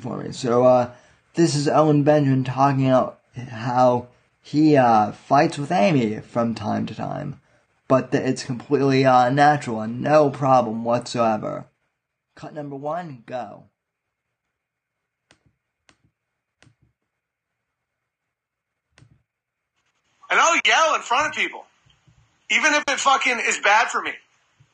[0.00, 0.32] for me.
[0.32, 0.92] So, uh,
[1.34, 4.08] this is Owen Benjamin talking about how
[4.42, 7.40] he uh, fights with Amy from time to time,
[7.88, 11.66] but that it's completely uh, natural and no problem whatsoever.
[12.34, 13.64] Cut number one, go.
[20.30, 21.64] And I'll yell in front of people,
[22.50, 24.12] even if it fucking is bad for me.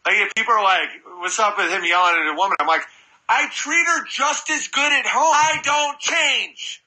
[0.08, 2.80] Like if people are like, "What's up with him yelling at a woman?" I'm like,
[3.28, 5.34] I treat her just as good at home.
[5.34, 6.82] I don't change.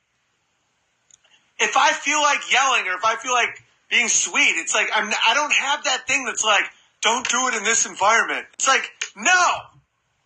[1.60, 5.08] If I feel like yelling or if I feel like being sweet, it's like I'm,
[5.08, 6.64] I don't have that thing that's like,
[7.04, 8.48] don't do it in this environment.
[8.56, 9.50] It's like, no,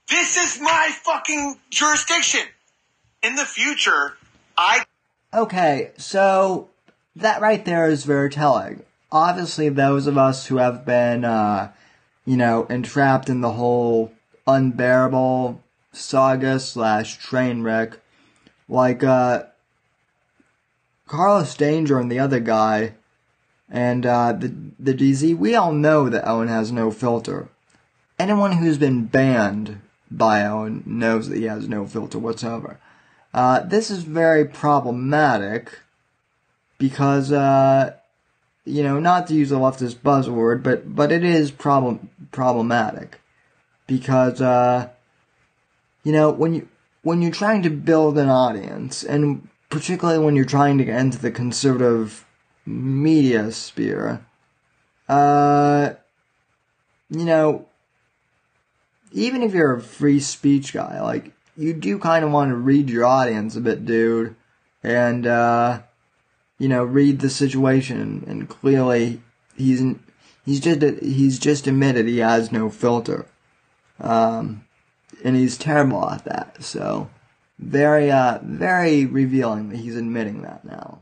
[0.08, 2.48] this is my fucking jurisdiction.
[3.22, 4.16] In the future,
[4.58, 4.86] I.
[5.34, 6.70] Okay, so
[7.18, 8.84] that right there is very telling.
[9.12, 11.74] Obviously, those of us who have been, uh,
[12.26, 14.12] you know, entrapped in the whole
[14.48, 15.62] unbearable
[15.94, 18.00] saga slash train wreck.
[18.68, 19.44] Like, uh,
[21.08, 22.96] Carlos Danger and the other guy,
[23.70, 27.48] and, uh, the, the DZ, we all know that Owen has no filter.
[28.18, 32.80] Anyone who's been banned by Owen knows that he has no filter whatsoever.
[33.34, 35.80] Uh, this is very problematic
[36.78, 37.94] because, uh,
[38.66, 43.22] you know, not to use a leftist buzzword, but, but it is problem, problematic.
[43.88, 44.90] Because, uh,
[46.04, 46.68] you know, when you
[47.04, 51.20] when you're trying to build an audience, and particularly when you're trying to get into
[51.20, 52.26] the conservative
[52.66, 54.26] media sphere,
[55.08, 55.92] uh,
[57.12, 57.68] you know,
[59.12, 62.90] even if you're a free speech guy, like you do kind of want to read
[62.90, 64.36] your audience a bit, dude,
[64.82, 65.82] and uh,
[66.60, 68.24] you know, read the situation.
[68.28, 69.22] And clearly,
[69.56, 69.84] he's
[70.46, 73.26] he's just he's just admitted he has no filter.
[74.00, 74.66] Um,
[75.24, 76.64] and he's terrible at that.
[76.64, 77.10] So
[77.60, 81.02] very, uh, very revealing that he's admitting that now.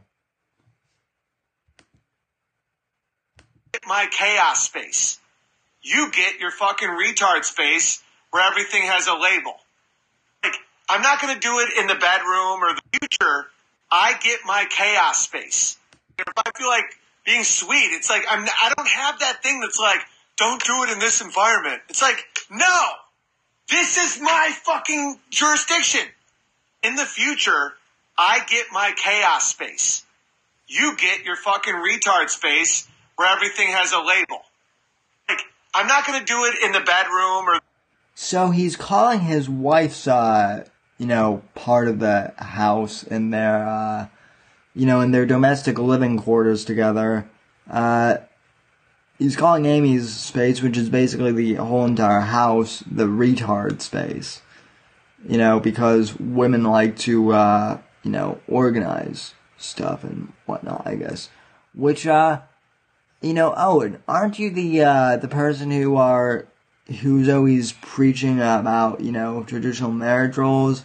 [3.87, 5.19] My chaos space.
[5.81, 9.55] You get your fucking retard space where everything has a label.
[10.41, 10.55] Like,
[10.89, 13.47] I'm not gonna do it in the bedroom or the future.
[13.93, 15.77] I get my chaos space.
[16.17, 16.85] If I feel like
[17.27, 19.99] being sweet, it's like I'm, I don't have that thing that's like,
[20.35, 21.79] don't do it in this environment.
[21.89, 22.17] It's like,
[22.49, 22.81] no,
[23.69, 26.01] this is my fucking jurisdiction.
[26.81, 27.73] In the future,
[28.17, 30.03] I get my chaos space.
[30.67, 34.41] You get your fucking retard space where everything has a label.
[35.29, 35.41] Like,
[35.75, 37.59] I'm not gonna do it in the bedroom or.
[38.15, 40.65] So he's calling his wife's, uh,
[40.97, 44.07] you know, part of the house in their, uh,
[44.75, 47.29] you know, in their domestic living quarters together,
[47.69, 48.17] uh,
[49.17, 54.41] he's calling Amy's space, which is basically the whole entire house, the retard space.
[55.27, 61.29] You know, because women like to, uh, you know, organize stuff and whatnot, I guess.
[61.73, 62.41] Which, uh,
[63.21, 66.45] you know, Owen, aren't you the, uh, the person who are,
[67.01, 70.83] who's always preaching about, you know, traditional marriage roles?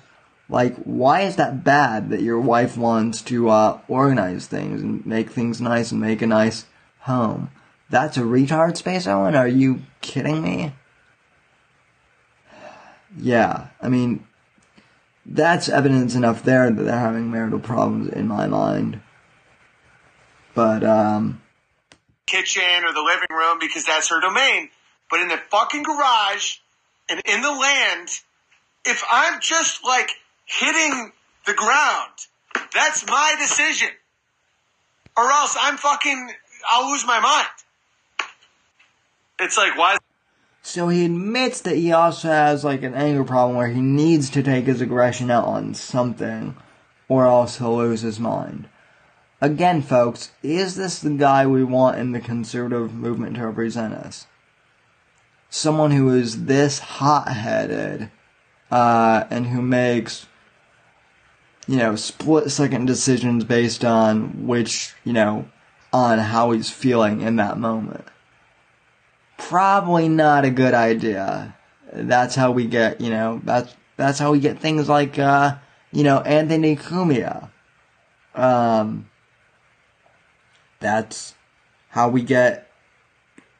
[0.49, 5.31] Like, why is that bad that your wife wants to, uh, organize things and make
[5.31, 6.65] things nice and make a nice
[7.01, 7.51] home?
[7.91, 9.35] That's a retard space Owen?
[9.35, 10.73] Are you kidding me?
[13.17, 14.27] Yeah, I mean,
[15.27, 19.01] that's evidence enough there that they're having marital problems in my mind.
[20.55, 21.41] But, um.
[22.27, 24.71] Kitchen or the living room because that's her domain.
[25.11, 26.57] But in the fucking garage
[27.09, 28.09] and in the land,
[28.85, 30.11] if I'm just like
[30.45, 31.13] hitting
[31.47, 32.13] the ground,
[32.73, 33.89] that's my decision.
[35.17, 36.31] Or else I'm fucking,
[36.69, 37.49] I'll lose my mind.
[39.41, 39.99] It's like, why?
[40.63, 44.43] So he admits that he also has like an anger problem where he needs to
[44.43, 46.57] take his aggression out on something
[47.09, 48.69] or else he'll lose his mind.
[49.41, 54.27] Again, folks, is this the guy we want in the conservative movement to represent us?
[55.51, 58.11] Someone who is this hot-headed,
[58.71, 60.27] uh, and who makes,
[61.67, 65.49] you know, split-second decisions based on which, you know,
[65.93, 68.05] on how he's feeling in that moment
[69.39, 71.57] probably not a good idea.
[71.91, 75.57] That's how we get, you know, that's, that's how we get things like, uh,
[75.91, 77.49] you know, Anthony Cumia.
[78.35, 79.09] Um,
[80.81, 81.35] that's
[81.89, 82.68] how we get,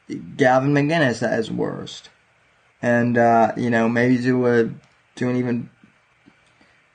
[0.09, 2.09] Gavin McInnes at his worst,
[2.81, 4.69] and uh, you know maybe to a
[5.15, 5.69] to an even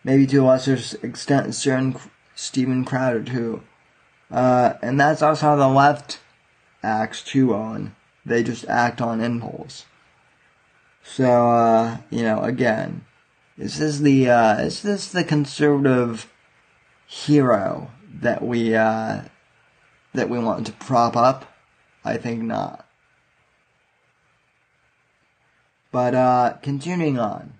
[0.02, 1.96] maybe to a lesser extent certain
[2.34, 3.62] Steven Crowder too,
[4.30, 6.20] uh, and that's also how the left
[6.82, 7.94] acts too on.
[8.26, 9.84] They just act on impulse.
[11.04, 13.04] So uh, you know again,
[13.56, 16.30] is this the uh, is this the conservative
[17.06, 19.22] hero that we uh,
[20.14, 21.44] that we want to prop up?
[22.04, 22.83] I think not.
[25.94, 27.52] But uh, continuing on.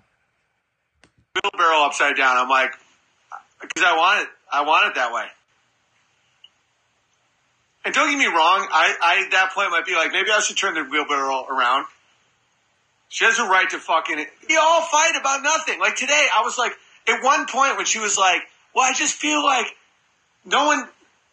[1.41, 2.35] Wheelbarrow upside down.
[2.35, 2.73] I'm like,
[3.61, 4.29] because I want it.
[4.51, 5.23] I want it that way.
[7.85, 8.67] And don't get me wrong.
[8.69, 11.85] I, I at that point might be like, maybe I should turn the wheelbarrow around.
[13.07, 14.17] She has a right to fucking.
[14.49, 15.79] We all fight about nothing.
[15.79, 16.73] Like today, I was like,
[17.07, 18.41] at one point when she was like,
[18.75, 19.67] "Well, I just feel like
[20.43, 20.83] no one,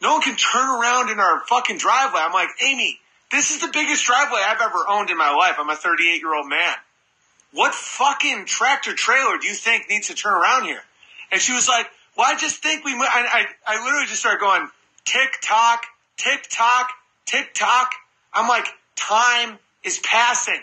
[0.01, 3.01] no one can turn around in our fucking driveway." I'm like, Amy,
[3.33, 5.57] this is the biggest driveway I've ever owned in my life.
[5.59, 6.77] I'm a 38 year old man.
[7.53, 10.81] What fucking tractor trailer do you think needs to turn around here?
[11.31, 11.87] And she was like,
[12.17, 14.69] well, I just think we, I, I, I literally just started going
[15.05, 15.85] tick tock,
[16.17, 16.91] tick tock,
[17.27, 17.93] tick tock.
[18.33, 20.61] I'm like, time is passing.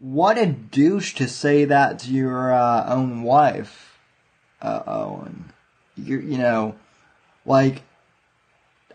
[0.00, 3.98] What a douche to say that to your uh, own wife,
[4.60, 5.52] uh, Owen.
[5.96, 6.74] You, you know,
[7.46, 7.82] like,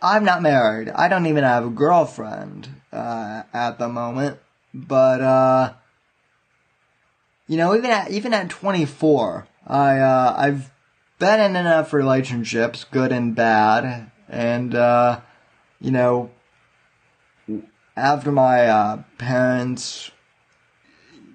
[0.01, 0.89] I'm not married.
[0.89, 4.39] I don't even have a girlfriend uh, at the moment.
[4.73, 5.73] But uh,
[7.49, 10.71] you know, even at even at 24, I uh, I've
[11.17, 15.21] been in enough relationships, good and bad, and uh,
[15.81, 16.29] you know,
[17.97, 20.11] after my uh, parents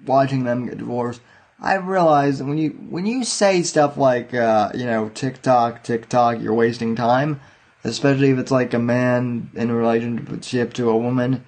[0.05, 1.19] watching them get divorced,
[1.59, 6.53] I realized when you when you say stuff like uh, you know TikTok, TikTok, you're
[6.53, 7.41] wasting time,
[7.83, 11.43] especially if it's like a man in a relationship to a woman.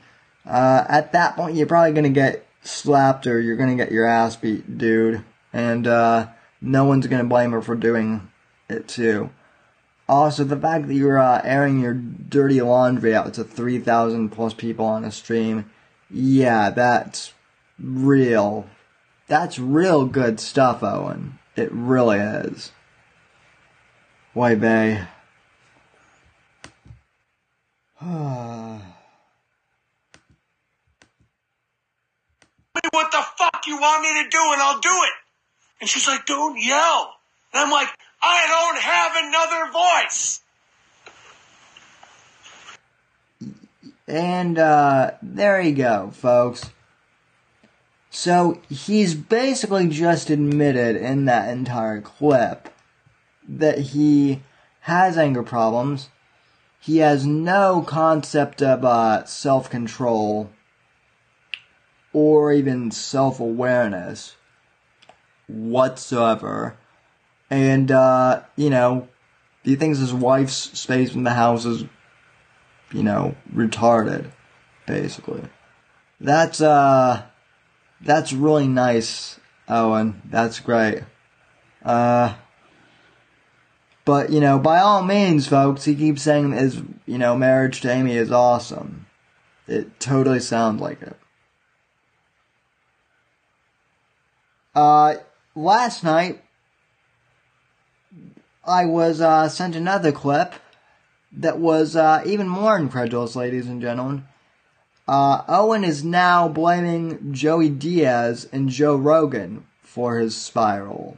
[0.46, 4.36] Uh, at that point, you're probably gonna get slapped or you're gonna get your ass
[4.36, 5.24] beat, dude.
[5.54, 6.28] And uh,
[6.62, 8.30] no one's gonna blame her for doing
[8.70, 9.30] it too.
[10.10, 14.86] Also, the fact that you're uh, airing your dirty laundry out to 3,000 plus people
[14.86, 15.70] on a stream,
[16.10, 17.34] yeah, that's
[17.78, 18.68] real.
[19.28, 21.40] That's real good stuff, Owen.
[21.58, 22.72] It really is.
[24.34, 25.08] Why, Bay?
[32.92, 35.14] what the fuck you want me to do and I'll do it.
[35.80, 37.14] And she's like, don't yell.
[37.54, 37.90] And I'm like,
[38.22, 40.42] I don't have another voice.
[44.08, 46.70] And uh, there you go, folks.
[48.10, 52.70] So he's basically just admitted in that entire clip
[53.48, 54.42] that he
[54.82, 56.10] has anger problems.
[56.80, 60.50] He has no concept of uh, self control
[62.14, 64.36] or even self awareness
[65.48, 66.78] whatsoever.
[67.50, 69.08] And, uh, you know,
[69.64, 71.86] he thinks his wife's space in the house is,
[72.92, 74.32] you know, retarded,
[74.86, 75.44] basically.
[76.20, 77.24] That's, uh,
[78.02, 80.22] that's really nice, Owen.
[80.26, 81.04] That's great.
[81.84, 82.36] Uh,
[84.04, 87.92] but, you know, by all means, folks, he keeps saying his, you know, marriage to
[87.92, 89.06] Amy is awesome.
[89.68, 91.18] It totally sounds like it.
[94.78, 95.16] Uh,
[95.56, 96.40] last night,
[98.64, 100.54] I was uh, sent another clip
[101.32, 104.26] that was uh, even more incredulous, ladies and gentlemen.
[105.08, 111.18] Uh, Owen is now blaming Joey Diaz and Joe Rogan for his spiral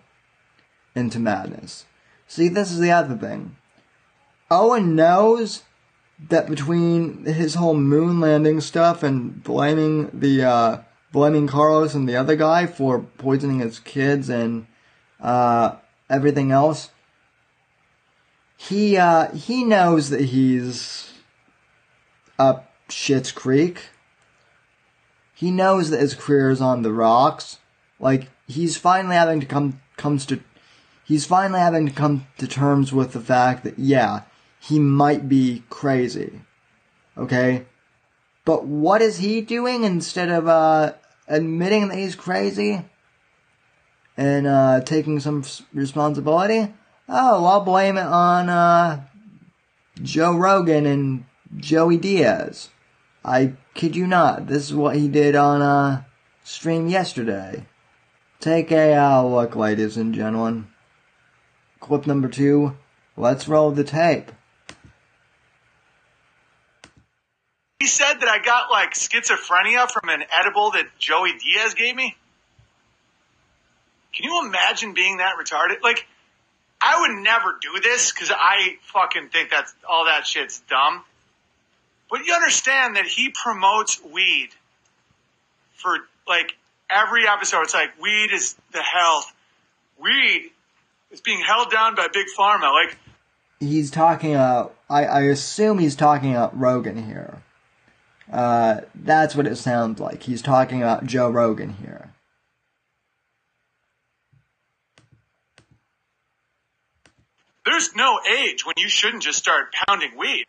[0.95, 1.83] into madness.
[2.29, 3.57] See, this is the other thing.
[4.49, 5.63] Owen knows
[6.29, 10.77] that between his whole moon landing stuff and blaming the uh,
[11.11, 14.67] blaming Carlos and the other guy for poisoning his kids and
[15.19, 15.75] uh,
[16.09, 16.89] everything else.
[18.57, 21.13] He uh, he knows that he's
[22.37, 23.89] up shit's creek.
[25.33, 27.59] He knows that his career is on the rocks.
[27.99, 30.41] Like he's finally having to come comes to
[31.05, 34.23] he's finally having to come to terms with the fact that yeah,
[34.59, 36.41] he might be crazy.
[37.17, 37.65] Okay?
[38.49, 40.93] But what is he doing instead of uh,
[41.27, 42.83] admitting that he's crazy
[44.17, 46.73] and uh, taking some responsibility?
[47.07, 49.05] Oh, I'll blame it on uh,
[50.01, 51.25] Joe Rogan and
[51.57, 52.69] Joey Diaz.
[53.23, 54.47] I kid you not.
[54.47, 56.01] This is what he did on a uh,
[56.43, 57.67] stream yesterday.
[58.39, 60.69] Take a look, ladies and gentlemen.
[61.79, 62.75] Clip number two.
[63.15, 64.31] Let's roll the tape.
[67.79, 72.15] He said that I got like schizophrenia from an edible that Joey Diaz gave me.
[74.13, 75.81] Can you imagine being that retarded?
[75.81, 76.05] Like,
[76.81, 81.03] I would never do this because I fucking think that's all that shit's dumb.
[82.09, 84.49] But you understand that he promotes weed
[85.75, 86.55] for like
[86.89, 87.61] every episode.
[87.61, 89.31] It's like weed is the health.
[89.97, 90.51] Weed
[91.11, 92.73] is being held down by big pharma.
[92.73, 92.97] Like
[93.59, 94.75] he's talking about.
[94.89, 97.43] I, I assume he's talking about Rogan here.
[98.31, 100.23] Uh, that's what it sounds like.
[100.23, 102.11] He's talking about Joe Rogan here.
[107.65, 110.45] There's no age when you shouldn't just start pounding weed.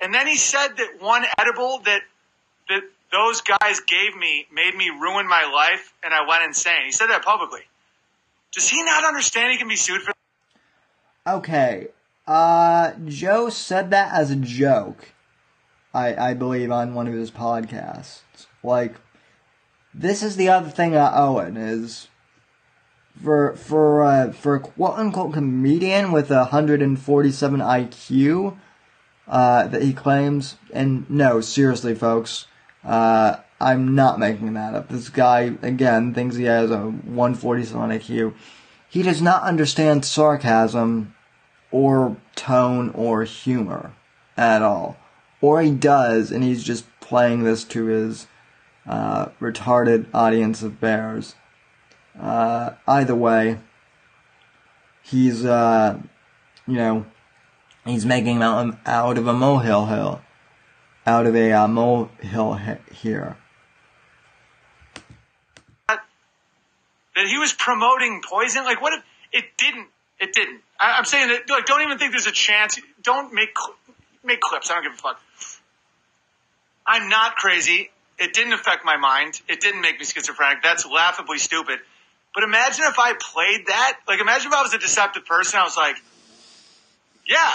[0.00, 2.02] And then he said that one edible that
[2.68, 6.84] that those guys gave me made me ruin my life and I went insane.
[6.84, 7.62] He said that publicly.
[8.52, 10.12] Does he not understand he can be sued for
[11.26, 11.88] Okay.
[12.26, 15.12] Uh Joe said that as a joke.
[15.96, 18.20] I I believe on one of his podcasts.
[18.62, 18.96] Like
[19.94, 22.08] this is the other thing about Owen is
[23.22, 28.56] for for uh, for a quote unquote comedian with a 147 IQ
[29.26, 30.56] uh, that he claims.
[30.72, 32.46] And no, seriously, folks,
[32.84, 34.88] uh, I'm not making that up.
[34.88, 38.34] This guy again thinks he has a 147 IQ.
[38.88, 41.14] He does not understand sarcasm
[41.70, 43.92] or tone or humor
[44.36, 44.96] at all,
[45.40, 48.26] or he does, and he's just playing this to his
[48.86, 51.34] uh, retarded audience of bears.
[52.18, 53.58] Uh, either way,
[55.02, 55.98] he's, uh,
[56.66, 57.06] you know,
[57.84, 60.22] he's making mountain out of a molehill hill,
[61.06, 63.36] out of a uh, molehill he- here.
[65.88, 68.64] That he was promoting poison.
[68.64, 69.88] Like, what if it didn't?
[70.20, 70.60] It didn't.
[70.78, 71.48] I, am saying that.
[71.48, 72.78] Like, don't even think there's a chance.
[73.02, 73.54] Don't make
[74.26, 74.70] make clips.
[74.70, 75.20] I don't give a fuck.
[76.86, 77.90] I'm not crazy.
[78.18, 79.40] It didn't affect my mind.
[79.48, 80.62] It didn't make me schizophrenic.
[80.62, 81.78] That's laughably stupid.
[82.34, 83.98] But imagine if I played that.
[84.06, 85.58] Like, imagine if I was a deceptive person.
[85.58, 85.96] I was like,
[87.26, 87.52] yeah,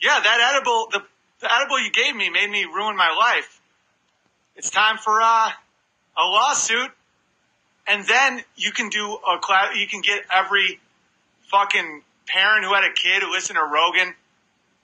[0.00, 1.02] yeah, that edible, the,
[1.40, 3.60] the edible you gave me made me ruin my life.
[4.54, 5.50] It's time for uh,
[6.16, 6.90] a lawsuit.
[7.88, 10.80] And then you can do a class, you can get every
[11.50, 14.14] fucking parent who had a kid who listened to Rogan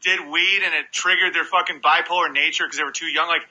[0.02, 3.28] did weed and it triggered their fucking bipolar nature because they were too young.
[3.28, 3.46] Like,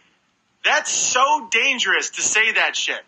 [0.63, 3.01] that's so dangerous to say that shit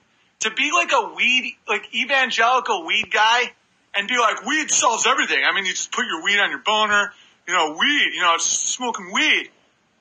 [0.44, 3.52] to be like a weed, like evangelical weed guy
[3.96, 5.40] and be like, weed solves everything.
[5.46, 7.14] I mean, you just put your weed on your boner,
[7.48, 9.50] you know, weed, you know, smoking weed.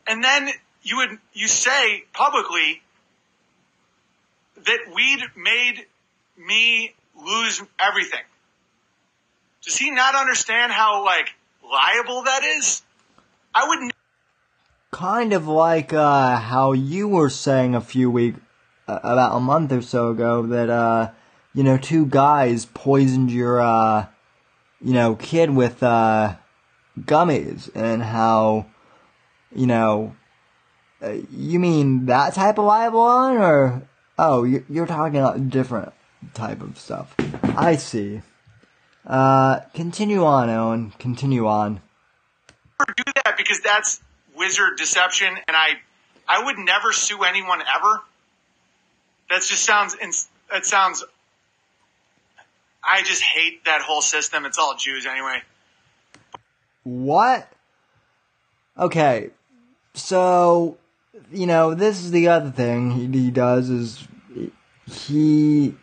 [0.06, 0.48] And then
[0.82, 2.82] you would, you say publicly
[4.56, 5.86] that weed made
[6.36, 8.24] me lose everything.
[9.64, 11.28] Does he not understand how like
[11.62, 12.82] liable that is?
[13.54, 13.92] I wouldn't.
[14.90, 18.40] Kind of like uh, how you were saying a few weeks
[18.86, 21.10] about a month or so ago that uh,
[21.54, 24.06] you know two guys poisoned your uh,
[24.82, 26.36] you know kid with uh,
[27.00, 28.66] gummies and how
[29.54, 30.14] you know
[31.02, 33.82] uh, you mean that type of liable on or
[34.18, 35.92] oh you're talking about different
[36.34, 37.14] type of stuff.
[37.56, 38.22] I see.
[39.06, 40.92] Uh continue on owen.
[40.98, 41.80] Continue on
[42.96, 44.00] do that because that's
[44.36, 45.74] wizard deception and i
[46.28, 48.02] i would never sue anyone ever
[49.32, 51.02] that just sounds, it sounds,
[52.84, 54.44] I just hate that whole system.
[54.44, 55.40] It's all Jews anyway.
[56.82, 57.50] What?
[58.78, 59.30] Okay.
[59.94, 60.76] So,
[61.32, 64.06] you know, this is the other thing he, he does is
[64.90, 65.74] he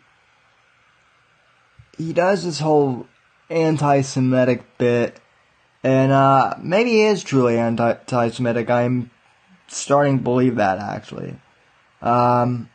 [1.98, 3.06] he does this whole
[3.50, 5.20] anti-Semitic bit,
[5.82, 8.68] and uh, maybe he is truly anti-Semitic.
[8.70, 9.10] I'm
[9.68, 11.36] starting to believe that actually.
[12.02, 12.68] Um,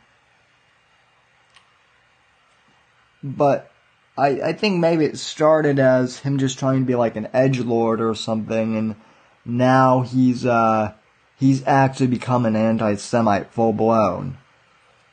[3.22, 3.70] but
[4.16, 7.60] I I think maybe it started as him just trying to be like an edge
[7.60, 8.96] lord or something, and
[9.44, 10.92] now he's uh
[11.36, 14.38] he's actually become an anti-Semite full blown.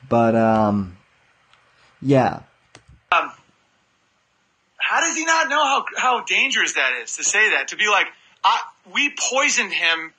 [0.09, 0.97] But um,
[2.01, 2.41] yeah.
[4.93, 7.87] How does he not know how how dangerous that is to say that to be
[7.87, 8.05] like
[8.43, 8.61] I,
[8.93, 10.13] we poisoned him.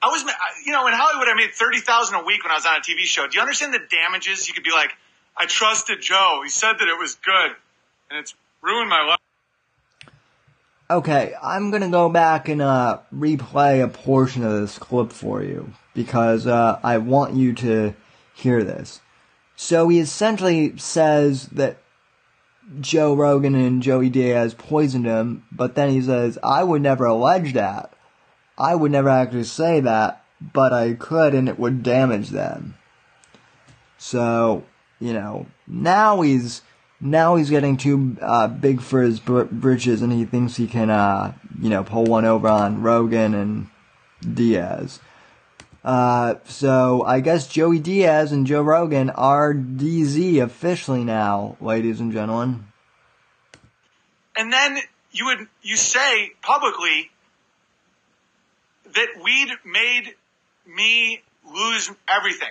[0.00, 0.22] I was,
[0.64, 2.80] you know, in Hollywood, I made thirty thousand a week when I was on a
[2.80, 3.26] TV show.
[3.26, 4.46] Do you understand the damages?
[4.46, 4.92] You could be like,
[5.36, 6.42] I trusted Joe.
[6.44, 7.56] He said that it was good,
[8.08, 9.18] and it's ruined my life.
[10.88, 15.72] Okay, I'm gonna go back and uh, replay a portion of this clip for you
[15.92, 17.94] because uh, I want you to
[18.34, 19.00] hear this.
[19.56, 21.78] So he essentially says that
[22.78, 27.54] Joe Rogan and Joey Diaz poisoned him, but then he says, I would never allege
[27.54, 27.92] that.
[28.56, 30.24] I would never actually say that.
[30.40, 32.74] but I could and it would damage them.
[33.98, 34.64] So,
[34.98, 36.62] you know, now he's
[37.00, 40.90] now he's getting too uh, big for his br- britches, and he thinks he can,
[40.90, 43.68] uh, you know, pull one over on Rogan and
[44.22, 45.00] Diaz.
[45.82, 52.12] Uh, so I guess Joey Diaz and Joe Rogan are DZ officially now, ladies and
[52.12, 52.66] gentlemen.
[54.36, 54.78] And then
[55.12, 57.10] you would you say publicly
[58.94, 60.14] that weed made
[60.66, 62.50] me lose everything.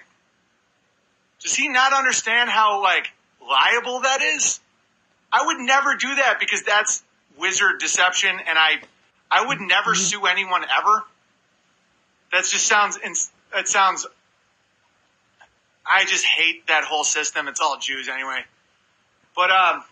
[1.41, 3.07] Does he not understand how like
[3.41, 4.59] liable that is?
[5.31, 7.03] I would never do that because that's
[7.37, 8.77] wizard deception and I
[9.29, 10.01] I would never Mm-hmm.
[10.01, 11.03] sue anyone ever.
[12.31, 14.05] That just sounds ins- it sounds
[15.85, 17.47] I just hate that whole system.
[17.47, 18.41] It's all Jews anyway.
[19.35, 19.83] But um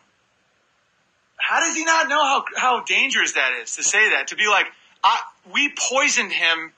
[1.37, 4.47] how does he not know how how dangerous that is to say that to be
[4.47, 4.67] like
[5.03, 5.19] I,
[5.53, 6.73] we poisoned him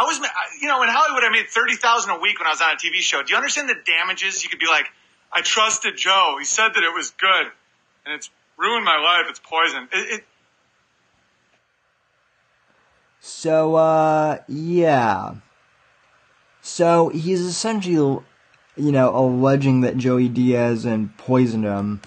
[0.00, 0.18] I was,
[0.62, 2.76] you know, in Hollywood, I made thirty thousand a week when I was on a
[2.76, 3.22] TV show.
[3.22, 4.42] Do you understand the damages?
[4.42, 4.86] You could be like,
[5.30, 6.36] I trusted Joe.
[6.38, 7.46] He said that it was good,
[8.06, 9.26] and it's ruined my life.
[9.28, 9.88] It's poison.
[9.92, 10.24] It, it,
[13.20, 15.34] So, uh, yeah.
[16.62, 18.22] So he's essentially,
[18.76, 22.00] you know, alleging that Joey Diaz and poisoned him,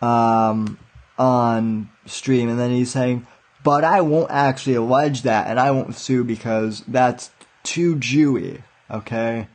[0.00, 0.78] um,
[1.18, 3.26] on stream, and then he's saying,
[3.64, 7.30] but I won't actually allege that, and I won't sue because that's
[7.62, 9.48] too Jewy, okay?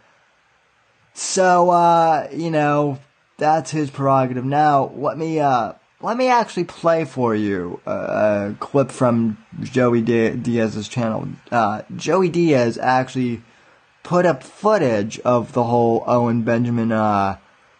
[1.14, 2.99] So, uh, you know,
[3.38, 4.45] that's his prerogative.
[4.45, 10.02] Now, let me, uh, let me actually play for you a, a clip from Joey
[10.02, 11.28] Di- Diaz's channel.
[11.52, 13.41] Uh, Joey Diaz actually
[14.04, 17.38] put up footage of the whole Owen Benjamin, uh,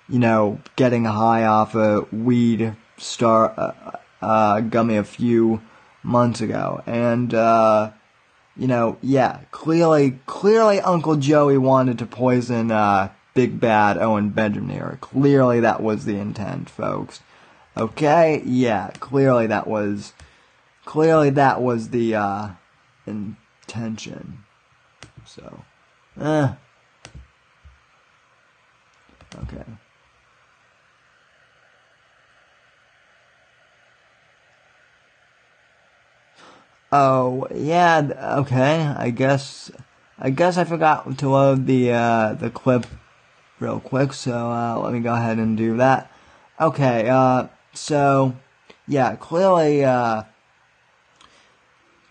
[0.10, 3.92] you know, getting high off a weed star, uh,
[4.22, 5.62] uh, gummy a few
[6.02, 6.82] months ago.
[6.88, 7.92] And, uh,
[8.56, 14.72] you know, yeah, clearly, clearly Uncle Joey wanted to poison, uh, Big Bad Owen Benjamin
[14.72, 14.98] here.
[15.00, 17.20] Clearly that was the intent, folks.
[17.78, 18.42] Okay?
[18.46, 20.14] Yeah, clearly that was,
[20.86, 22.50] clearly that was the, uh,
[23.06, 24.40] intention.
[25.26, 25.64] So,
[26.20, 26.54] eh.
[29.44, 29.64] Okay.
[36.92, 39.70] Oh, yeah, okay, I guess,
[40.18, 42.88] I guess I forgot to load the, uh, the clip
[43.60, 46.10] real quick, so, uh, let me go ahead and do that.
[46.60, 48.36] Okay, uh, so,
[48.88, 50.24] yeah, clearly, uh,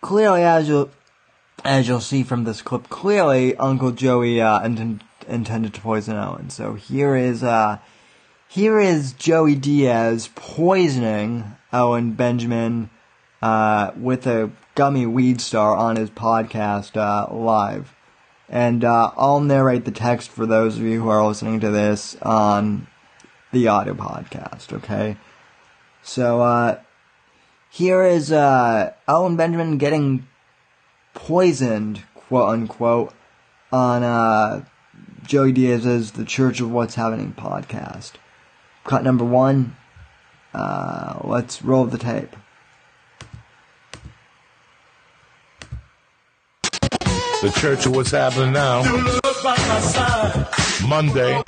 [0.01, 0.91] clearly as you'll,
[1.65, 6.51] as you'll see from this clip, clearly Uncle Joey, uh, inten- intended to poison Owen.
[6.51, 7.79] So here is, uh,
[8.49, 12.91] here is Joey Diaz poisoning Owen Benjamin,
[13.43, 17.95] uh, with a gummy weed star on his podcast, uh, live.
[18.49, 22.17] And, uh, I'll narrate the text for those of you who are listening to this
[22.23, 22.87] on
[23.53, 25.17] the audio podcast, okay?
[26.07, 26.79] So, uh,
[27.69, 30.29] here is, uh, Owen Benjamin getting
[31.15, 33.13] poisoned, quote unquote,
[33.73, 34.65] on, uh,
[35.25, 38.13] Joey Diaz's The Church of What's Happening podcast.
[38.85, 39.75] Cut number one.
[40.55, 42.37] Uh, let's roll the tape.
[47.43, 48.85] The Church of What's Happening Now.
[50.87, 51.43] Monday.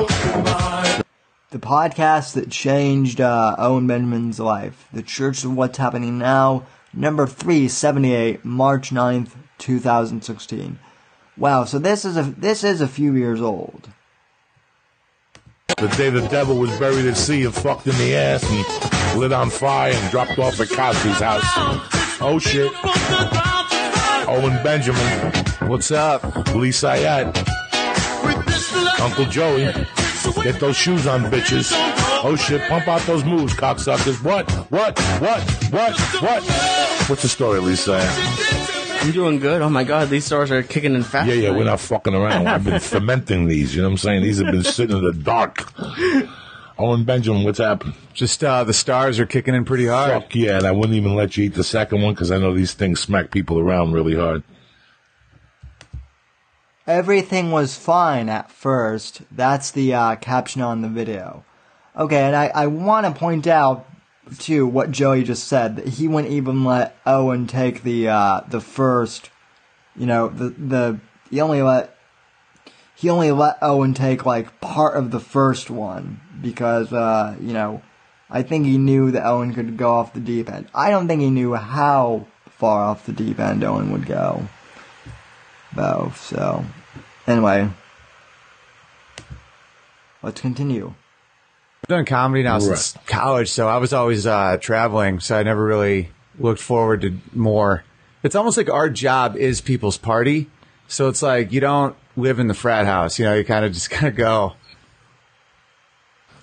[1.51, 4.87] The podcast that changed uh, Owen Benjamin's life.
[4.93, 10.79] The Church of What's Happening Now, number 378, March 9th, 2016.
[11.39, 13.89] Wow, so this is a this is a few years old.
[15.79, 19.33] The day the devil was buried at sea and fucked in the ass and lit
[19.33, 21.45] on fire and dropped off at Cosby's house.
[22.21, 22.71] Oh shit.
[24.29, 25.33] Owen Benjamin.
[25.71, 26.25] What's up?
[26.55, 27.35] Lee Syatt.
[29.01, 29.73] Uncle Joey.
[30.43, 31.71] Get those shoes on, bitches.
[32.25, 34.23] Oh shit, pump out those moves, cocksuckers.
[34.25, 34.51] What?
[34.71, 34.99] What?
[35.21, 35.43] What?
[35.73, 36.01] What?
[36.23, 36.43] What?
[37.09, 38.09] What's the story, Lee Syatt?
[39.03, 39.63] I'm doing good.
[39.63, 41.29] Oh my god, these stores are kicking in fast.
[41.29, 42.47] Yeah, yeah, we're not fucking around.
[42.49, 44.23] I've been fermenting these, you know what I'm saying?
[44.23, 45.73] These have been sitting in the dark.
[46.79, 47.95] Owen Benjamin, what's happened?
[48.15, 50.11] Just uh, the stars are kicking in pretty hard.
[50.11, 52.55] Fuck yeah, and I wouldn't even let you eat the second one because I know
[52.55, 54.43] these things smack people around really hard.
[56.89, 59.21] Everything was fine at first.
[59.31, 61.45] That's the uh, caption on the video.
[61.95, 63.87] Okay, and I, I want to point out
[64.39, 68.63] too what Joey just said that he wouldn't even let Owen take the uh, the
[68.63, 69.29] first,
[69.97, 71.95] you know, the the he only let
[72.95, 77.83] he only let Owen take like part of the first one because uh, you know
[78.31, 80.69] I think he knew that Owen could go off the deep end.
[80.75, 84.49] I don't think he knew how far off the deep end Owen would go
[85.75, 86.13] though.
[86.17, 86.65] So
[87.29, 87.69] Anyway,
[90.23, 90.95] let's continue.
[91.85, 92.63] I've done comedy now Right.
[92.63, 96.09] since college, so I was always uh, traveling, so I never really
[96.39, 97.85] looked forward to more.
[98.23, 100.49] It's almost like our job is people's party,
[100.89, 103.19] so it's like you don't live in the frat house.
[103.19, 104.55] You know, you kind of just kind of go.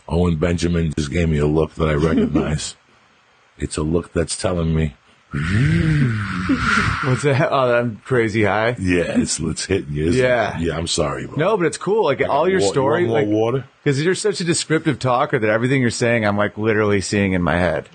[0.08, 2.76] Owen Benjamin just gave me a look that I recognize.
[3.58, 4.94] it's a look that's telling me,
[7.06, 7.50] What's that?
[7.52, 8.76] Oh, I'm crazy high.
[8.80, 10.08] yeah, it's it's hitting you.
[10.08, 10.28] isn't it?
[10.28, 10.58] Yeah.
[10.60, 10.78] yeah.
[10.78, 11.36] I'm sorry, bro.
[11.36, 12.04] No, but it's cool.
[12.06, 13.66] Like all your Wa- you story, want like water.
[13.84, 17.42] because you're such a descriptive talker that everything you're saying, I'm like literally seeing in
[17.42, 17.90] my head.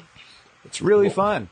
[0.64, 1.48] It's really fun.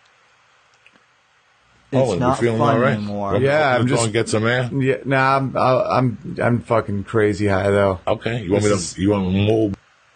[1.90, 2.92] It's Owen, you not feeling fun all right?
[2.94, 3.32] anymore.
[3.34, 4.70] Let- Yeah, let I'm me go just- and get some air.
[4.72, 8.00] Yeah, nah, I'm I'm I'm fucking crazy high though.
[8.06, 9.00] Okay, you want me This to?
[9.02, 9.70] You want more?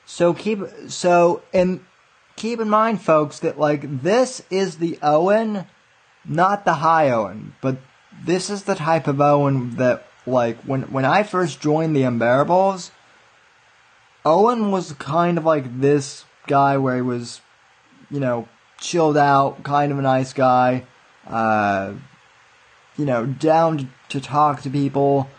[0.04, 1.80] So keep so and
[2.42, 5.64] keep in mind, folks, that like this is the Owen,
[6.24, 7.78] not the high Owen, but
[8.24, 12.90] this is the type of Owen that like when when I first joined the Unbearables,
[14.24, 17.40] Owen was kind of like this guy where he was,
[18.10, 20.84] you know, chilled out, kind of a nice guy,
[21.28, 21.92] uh,
[22.96, 25.30] you know, down to talk to people,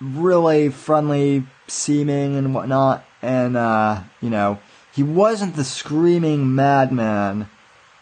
[0.00, 4.58] really friendly seeming and whatnot, and uh, you know,
[4.96, 7.50] he wasn't the screaming madman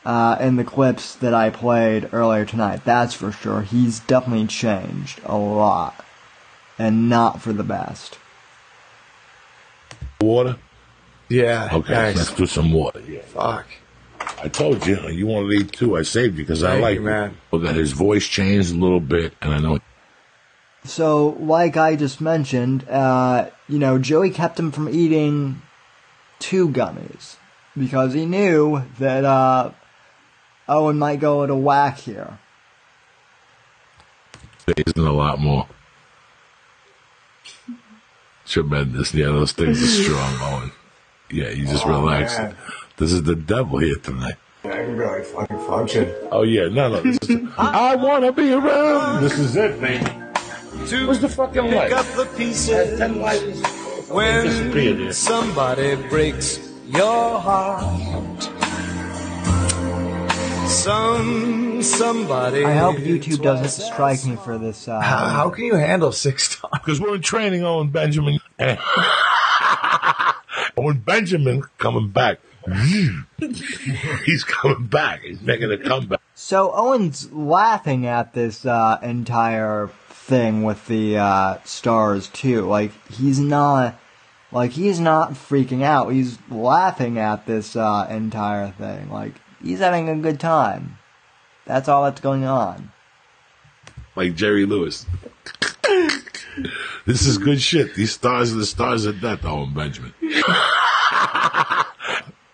[0.05, 2.85] uh, in the clips that I played earlier tonight.
[2.85, 3.63] That's for sure.
[3.63, 6.05] He's definitely changed a lot,
[6.79, 8.17] and not for the best.
[10.21, 10.57] Water?
[11.29, 11.69] Yeah.
[11.73, 12.19] Okay, Thanks.
[12.19, 13.01] let's do some water.
[13.01, 13.23] Yeah.
[13.23, 13.67] Fuck.
[14.41, 15.97] I told you, you wanted to eat too.
[15.97, 17.37] I saved you because I like you, man.
[17.51, 19.81] Well, that his voice changed a little bit, and I know
[20.85, 25.61] So, like I just mentioned, uh, you know, Joey kept him from eating
[26.45, 27.37] two gummies
[27.77, 29.71] because he knew that uh,
[30.69, 32.39] Owen might go a little whack here.
[34.67, 35.67] there isn't a lot more.
[38.47, 39.15] Tremendous.
[39.15, 40.73] Yeah, those things are strong, Owen.
[41.31, 42.39] Yeah, you just relax.
[42.39, 42.55] man.
[42.99, 44.35] This is the devil here tonight.
[44.65, 46.15] I can really fucking function.
[46.31, 47.01] Oh yeah, no, no.
[47.01, 49.23] This is, I wanna be around.
[49.23, 50.05] This is it, baby.
[51.07, 51.91] Where's the fucking light?
[51.91, 53.74] the pieces Ten lights.
[54.15, 55.13] When Disappeared here.
[55.13, 58.43] somebody breaks your heart.
[60.69, 62.65] Some somebody.
[62.65, 64.87] I hope YouTube doesn't strike me for this.
[64.89, 66.73] Uh, How, how can you handle six stars?
[66.73, 68.39] Because we're in training, Owen Benjamin.
[70.77, 72.39] Owen Benjamin coming back.
[74.25, 75.21] He's coming back.
[75.23, 76.21] He's making a comeback.
[76.35, 82.63] So Owen's laughing at this uh, entire thing with the uh, stars too.
[82.63, 83.99] Like he's not,
[84.55, 86.09] like he's not freaking out.
[86.11, 89.11] He's laughing at this uh, entire thing.
[89.11, 90.99] Like he's having a good time.
[91.67, 92.93] That's all that's going on.
[94.17, 95.07] Like Jerry Lewis.
[97.05, 97.95] this is good shit.
[97.97, 100.15] These stars are the stars of death, Owen Benjamin.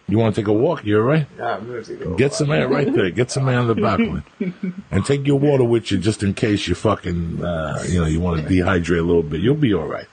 [0.09, 0.84] you want to take a walk?
[0.86, 1.26] You all right?
[1.36, 3.11] Yeah, I'm gonna take a Get some air right there.
[3.11, 4.55] Get some air on the back balcony.
[4.90, 8.20] and take your water with you just in case you fucking, uh, you know, you
[8.20, 9.42] want to dehydrate a little bit.
[9.42, 10.07] You'll be all right.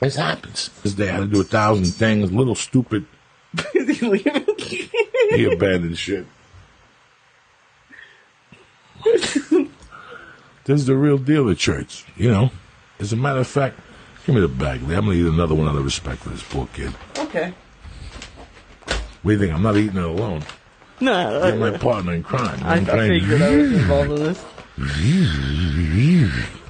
[0.00, 0.68] This happens.
[0.82, 3.06] This day I had to do a thousand things, little stupid.
[3.72, 6.26] he abandoned shit.
[9.04, 12.50] this is the real deal at church, you know.
[12.98, 13.78] As a matter of fact,
[14.26, 14.82] give me the bag.
[14.82, 16.92] I'm going to eat another one out of respect for this poor kid.
[17.18, 17.54] Okay.
[18.86, 19.52] What do you think?
[19.52, 20.42] I'm not eating it alone.
[21.00, 22.58] No, You're my partner in crime.
[22.62, 24.44] I, I I'm trying- figured I was involved in this.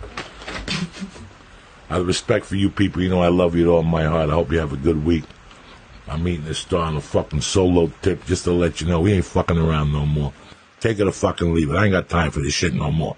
[1.89, 4.31] Out of respect for you people, you know I love you with all my heart.
[4.31, 5.25] I hope you have a good week.
[6.09, 9.13] I'm eating this star on a fucking solo tip just to let you know we
[9.13, 10.33] ain't fucking around no more.
[10.81, 11.75] Take it or fucking leave it.
[11.77, 13.17] I ain't got time for this shit no more.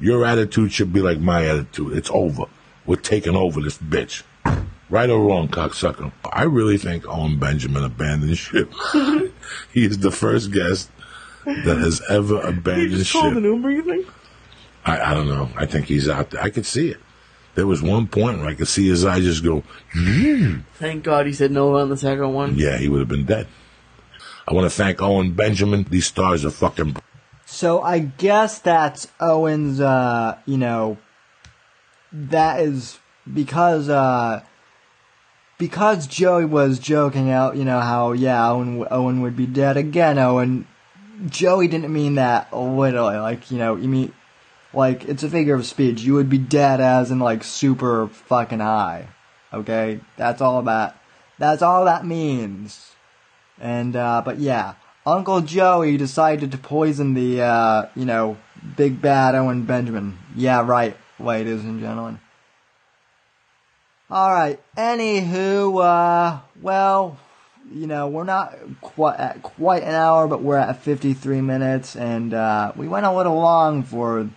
[0.00, 1.96] Your attitude should be like my attitude.
[1.96, 2.44] It's over.
[2.86, 4.22] We're taking over this bitch.
[4.90, 6.12] Right or wrong, cocksucker.
[6.30, 8.72] I really think Owen Benjamin abandoned ship.
[9.72, 10.90] he is the first guest
[11.44, 13.20] that has ever abandoned You just ship.
[13.22, 14.06] called an Uber, you think?
[14.84, 15.48] I, I don't know.
[15.56, 16.42] I think he's out there.
[16.42, 16.98] I could see it.
[17.54, 19.62] There was one point where I could see his eye just go,
[20.74, 22.56] Thank God he said no on the second one.
[22.56, 23.46] yeah, he would have been dead.
[24.46, 25.84] I want to thank Owen Benjamin.
[25.84, 26.96] These stars are fucking.
[27.46, 29.80] So I guess that's Owen's.
[29.80, 30.98] Uh, you know,
[32.12, 32.98] that is
[33.32, 34.42] because uh,
[35.58, 37.56] because Joey was joking out.
[37.56, 40.18] You know how yeah Owen Owen would be dead again.
[40.18, 40.66] Owen
[41.26, 43.16] Joey didn't mean that literally.
[43.16, 44.12] Like you know you mean
[44.74, 46.02] like it's a figure of speech.
[46.02, 49.08] You would be dead as in like super fucking high.
[49.52, 50.98] Okay, that's all that.
[51.38, 52.92] That's all that means.
[53.60, 54.74] And uh, but yeah,
[55.06, 58.36] Uncle Joey decided to poison the uh, you know
[58.76, 60.18] big bad Owen Benjamin.
[60.34, 62.20] Yeah, right, ladies and gentlemen.
[64.10, 64.60] All right.
[64.76, 67.18] Anywho, uh, well,
[67.72, 72.34] you know, we're not quite at quite an hour, but we're at 53 minutes, and
[72.34, 74.28] uh, we went a little long for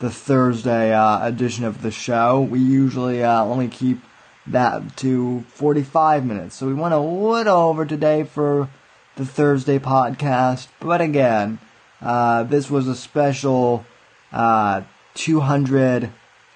[0.00, 2.40] the Thursday uh, edition of the show.
[2.40, 4.00] We usually uh, only keep
[4.46, 8.68] that to 45 minutes, so we went a little over today for
[9.16, 10.68] the Thursday podcast.
[10.80, 11.58] But again,
[12.00, 13.84] uh, this was a special
[14.32, 14.82] uh,
[15.14, 16.10] 200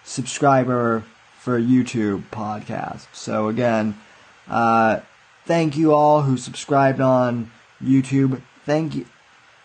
[0.04, 1.04] subscriber
[1.38, 3.06] for YouTube podcast.
[3.12, 3.98] So again,
[4.48, 5.00] uh,
[5.44, 7.50] thank you all who subscribed on
[7.82, 8.40] YouTube.
[8.64, 9.06] Thank you,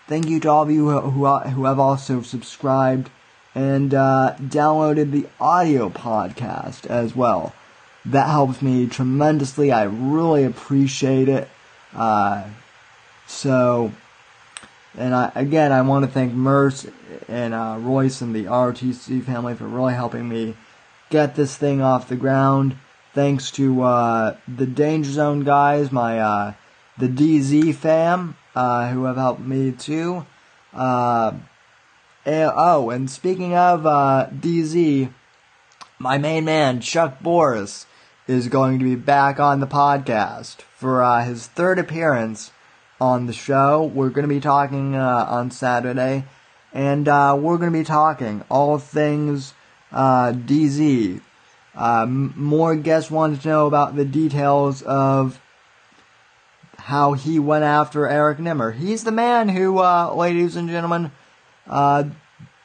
[0.07, 3.11] thank you to all of you who who, who have also subscribed
[3.57, 7.55] and uh, downloaded the audio podcast as well.
[8.05, 9.71] That helps me tremendously.
[9.71, 11.49] I really appreciate it.
[11.91, 12.49] Uh,
[13.25, 13.91] so,
[14.95, 16.85] and I, again, I want to thank Merce
[17.27, 20.55] and uh, Royce and the ROTC family for really helping me
[21.09, 22.77] get this thing off the ground.
[23.15, 26.53] Thanks to uh, the Danger Zone guys, my uh,
[26.99, 30.27] the DZ fam, uh, who have helped me too.
[32.30, 35.13] Oh, and speaking of uh, DZ,
[35.97, 37.86] my main man Chuck Boris
[38.28, 42.51] is going to be back on the podcast for uh, his third appearance
[42.99, 43.82] on the show.
[43.82, 46.25] We're going to be talking uh, on Saturday,
[46.73, 49.53] and uh, we're going to be talking all things
[49.93, 51.21] uh, DZ.
[51.73, 55.39] Uh, more guests wanted to know about the details of
[56.78, 58.71] how he went after Eric Nimmer.
[58.71, 61.13] He's the man who, uh, ladies and gentlemen,
[61.70, 62.03] uh,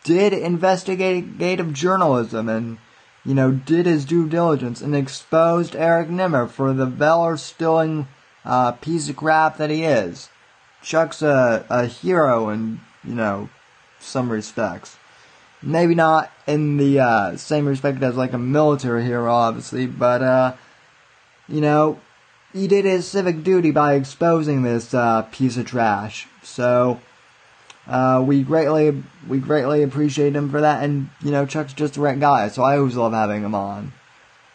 [0.05, 2.79] did investigative journalism and,
[3.25, 8.09] you know, did his due diligence and exposed Eric Nimmer for the valor stealing
[8.45, 10.29] uh, piece of crap that he is.
[10.83, 13.49] Chuck's a, a hero in, you know,
[14.01, 14.97] some respects.
[15.63, 20.55] Maybe not in the uh, same respect as like a military hero, obviously, but, uh,
[21.49, 22.01] you know,
[22.53, 26.27] he did his civic duty by exposing this uh, piece of trash.
[26.43, 27.01] So,
[27.87, 32.01] uh, we greatly we greatly appreciate him for that, and you know Chuck's just the
[32.01, 33.93] right guy, so I always love having him on.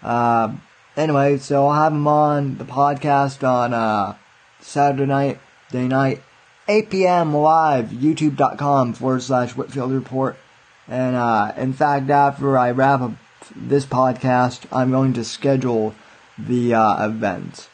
[0.02, 0.56] Uh,
[0.96, 4.16] anyway, so I'll have him on the podcast on uh,
[4.62, 5.40] Saturday night,
[5.72, 6.24] day night,
[6.68, 7.34] 8 p.m.
[7.36, 10.38] live, youtube.com forward slash Whitfield Report.
[10.88, 13.14] And uh, in fact, after I wrap up
[13.56, 15.96] this podcast, I'm going to schedule
[16.38, 17.70] the uh, event.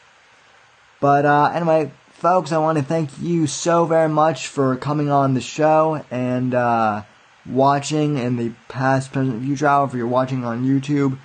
[1.00, 1.92] But uh, anyway,
[2.24, 6.54] folks, I want to thank you so very much for coming on the show and
[6.54, 7.02] uh,
[7.44, 9.86] watching in the past, present, future hour.
[9.86, 11.18] If you're watching on YouTube,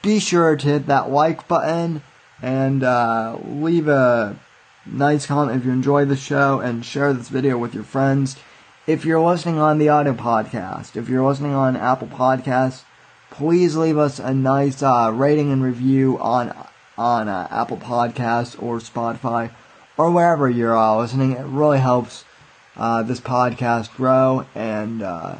[0.00, 2.00] be sure to hit that like button
[2.40, 4.40] and uh, leave a
[4.86, 8.36] nice comment if you enjoy the show and share this video with your friends.
[8.86, 12.84] If you're listening on the audio podcast, if you're listening on Apple Podcasts,
[13.30, 16.56] please leave us a nice uh, rating and review on
[16.96, 19.50] on uh, Apple Podcasts or Spotify
[19.96, 21.32] or wherever you're uh, listening.
[21.32, 22.24] It really helps
[22.76, 25.36] uh, this podcast grow and uh,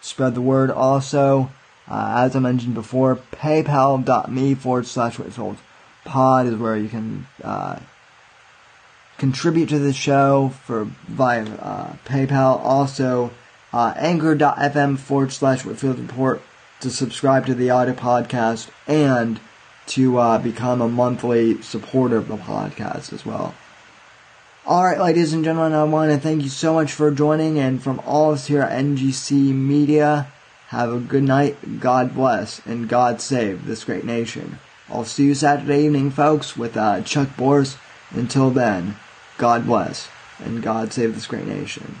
[0.00, 0.70] spread the word.
[0.70, 1.50] Also,
[1.88, 5.56] uh, as I mentioned before, paypal.me forward slash Whitfield
[6.04, 7.78] pod is where you can uh,
[9.18, 12.60] contribute to the show for via uh, PayPal.
[12.60, 13.30] Also,
[13.72, 16.42] uh, anchor.fm forward slash Whitfield Report
[16.80, 19.40] to subscribe to the audio podcast and
[19.86, 23.54] to uh, become a monthly supporter of the podcast as well.
[24.66, 28.00] Alright, ladies and gentlemen, I want to thank you so much for joining, and from
[28.00, 30.26] all of us here at NGC Media,
[30.70, 34.58] have a good night, God bless, and God save this great nation.
[34.88, 37.76] I'll see you Saturday evening, folks, with uh, Chuck Boris.
[38.10, 38.96] Until then,
[39.38, 40.08] God bless,
[40.40, 42.00] and God save this great nation.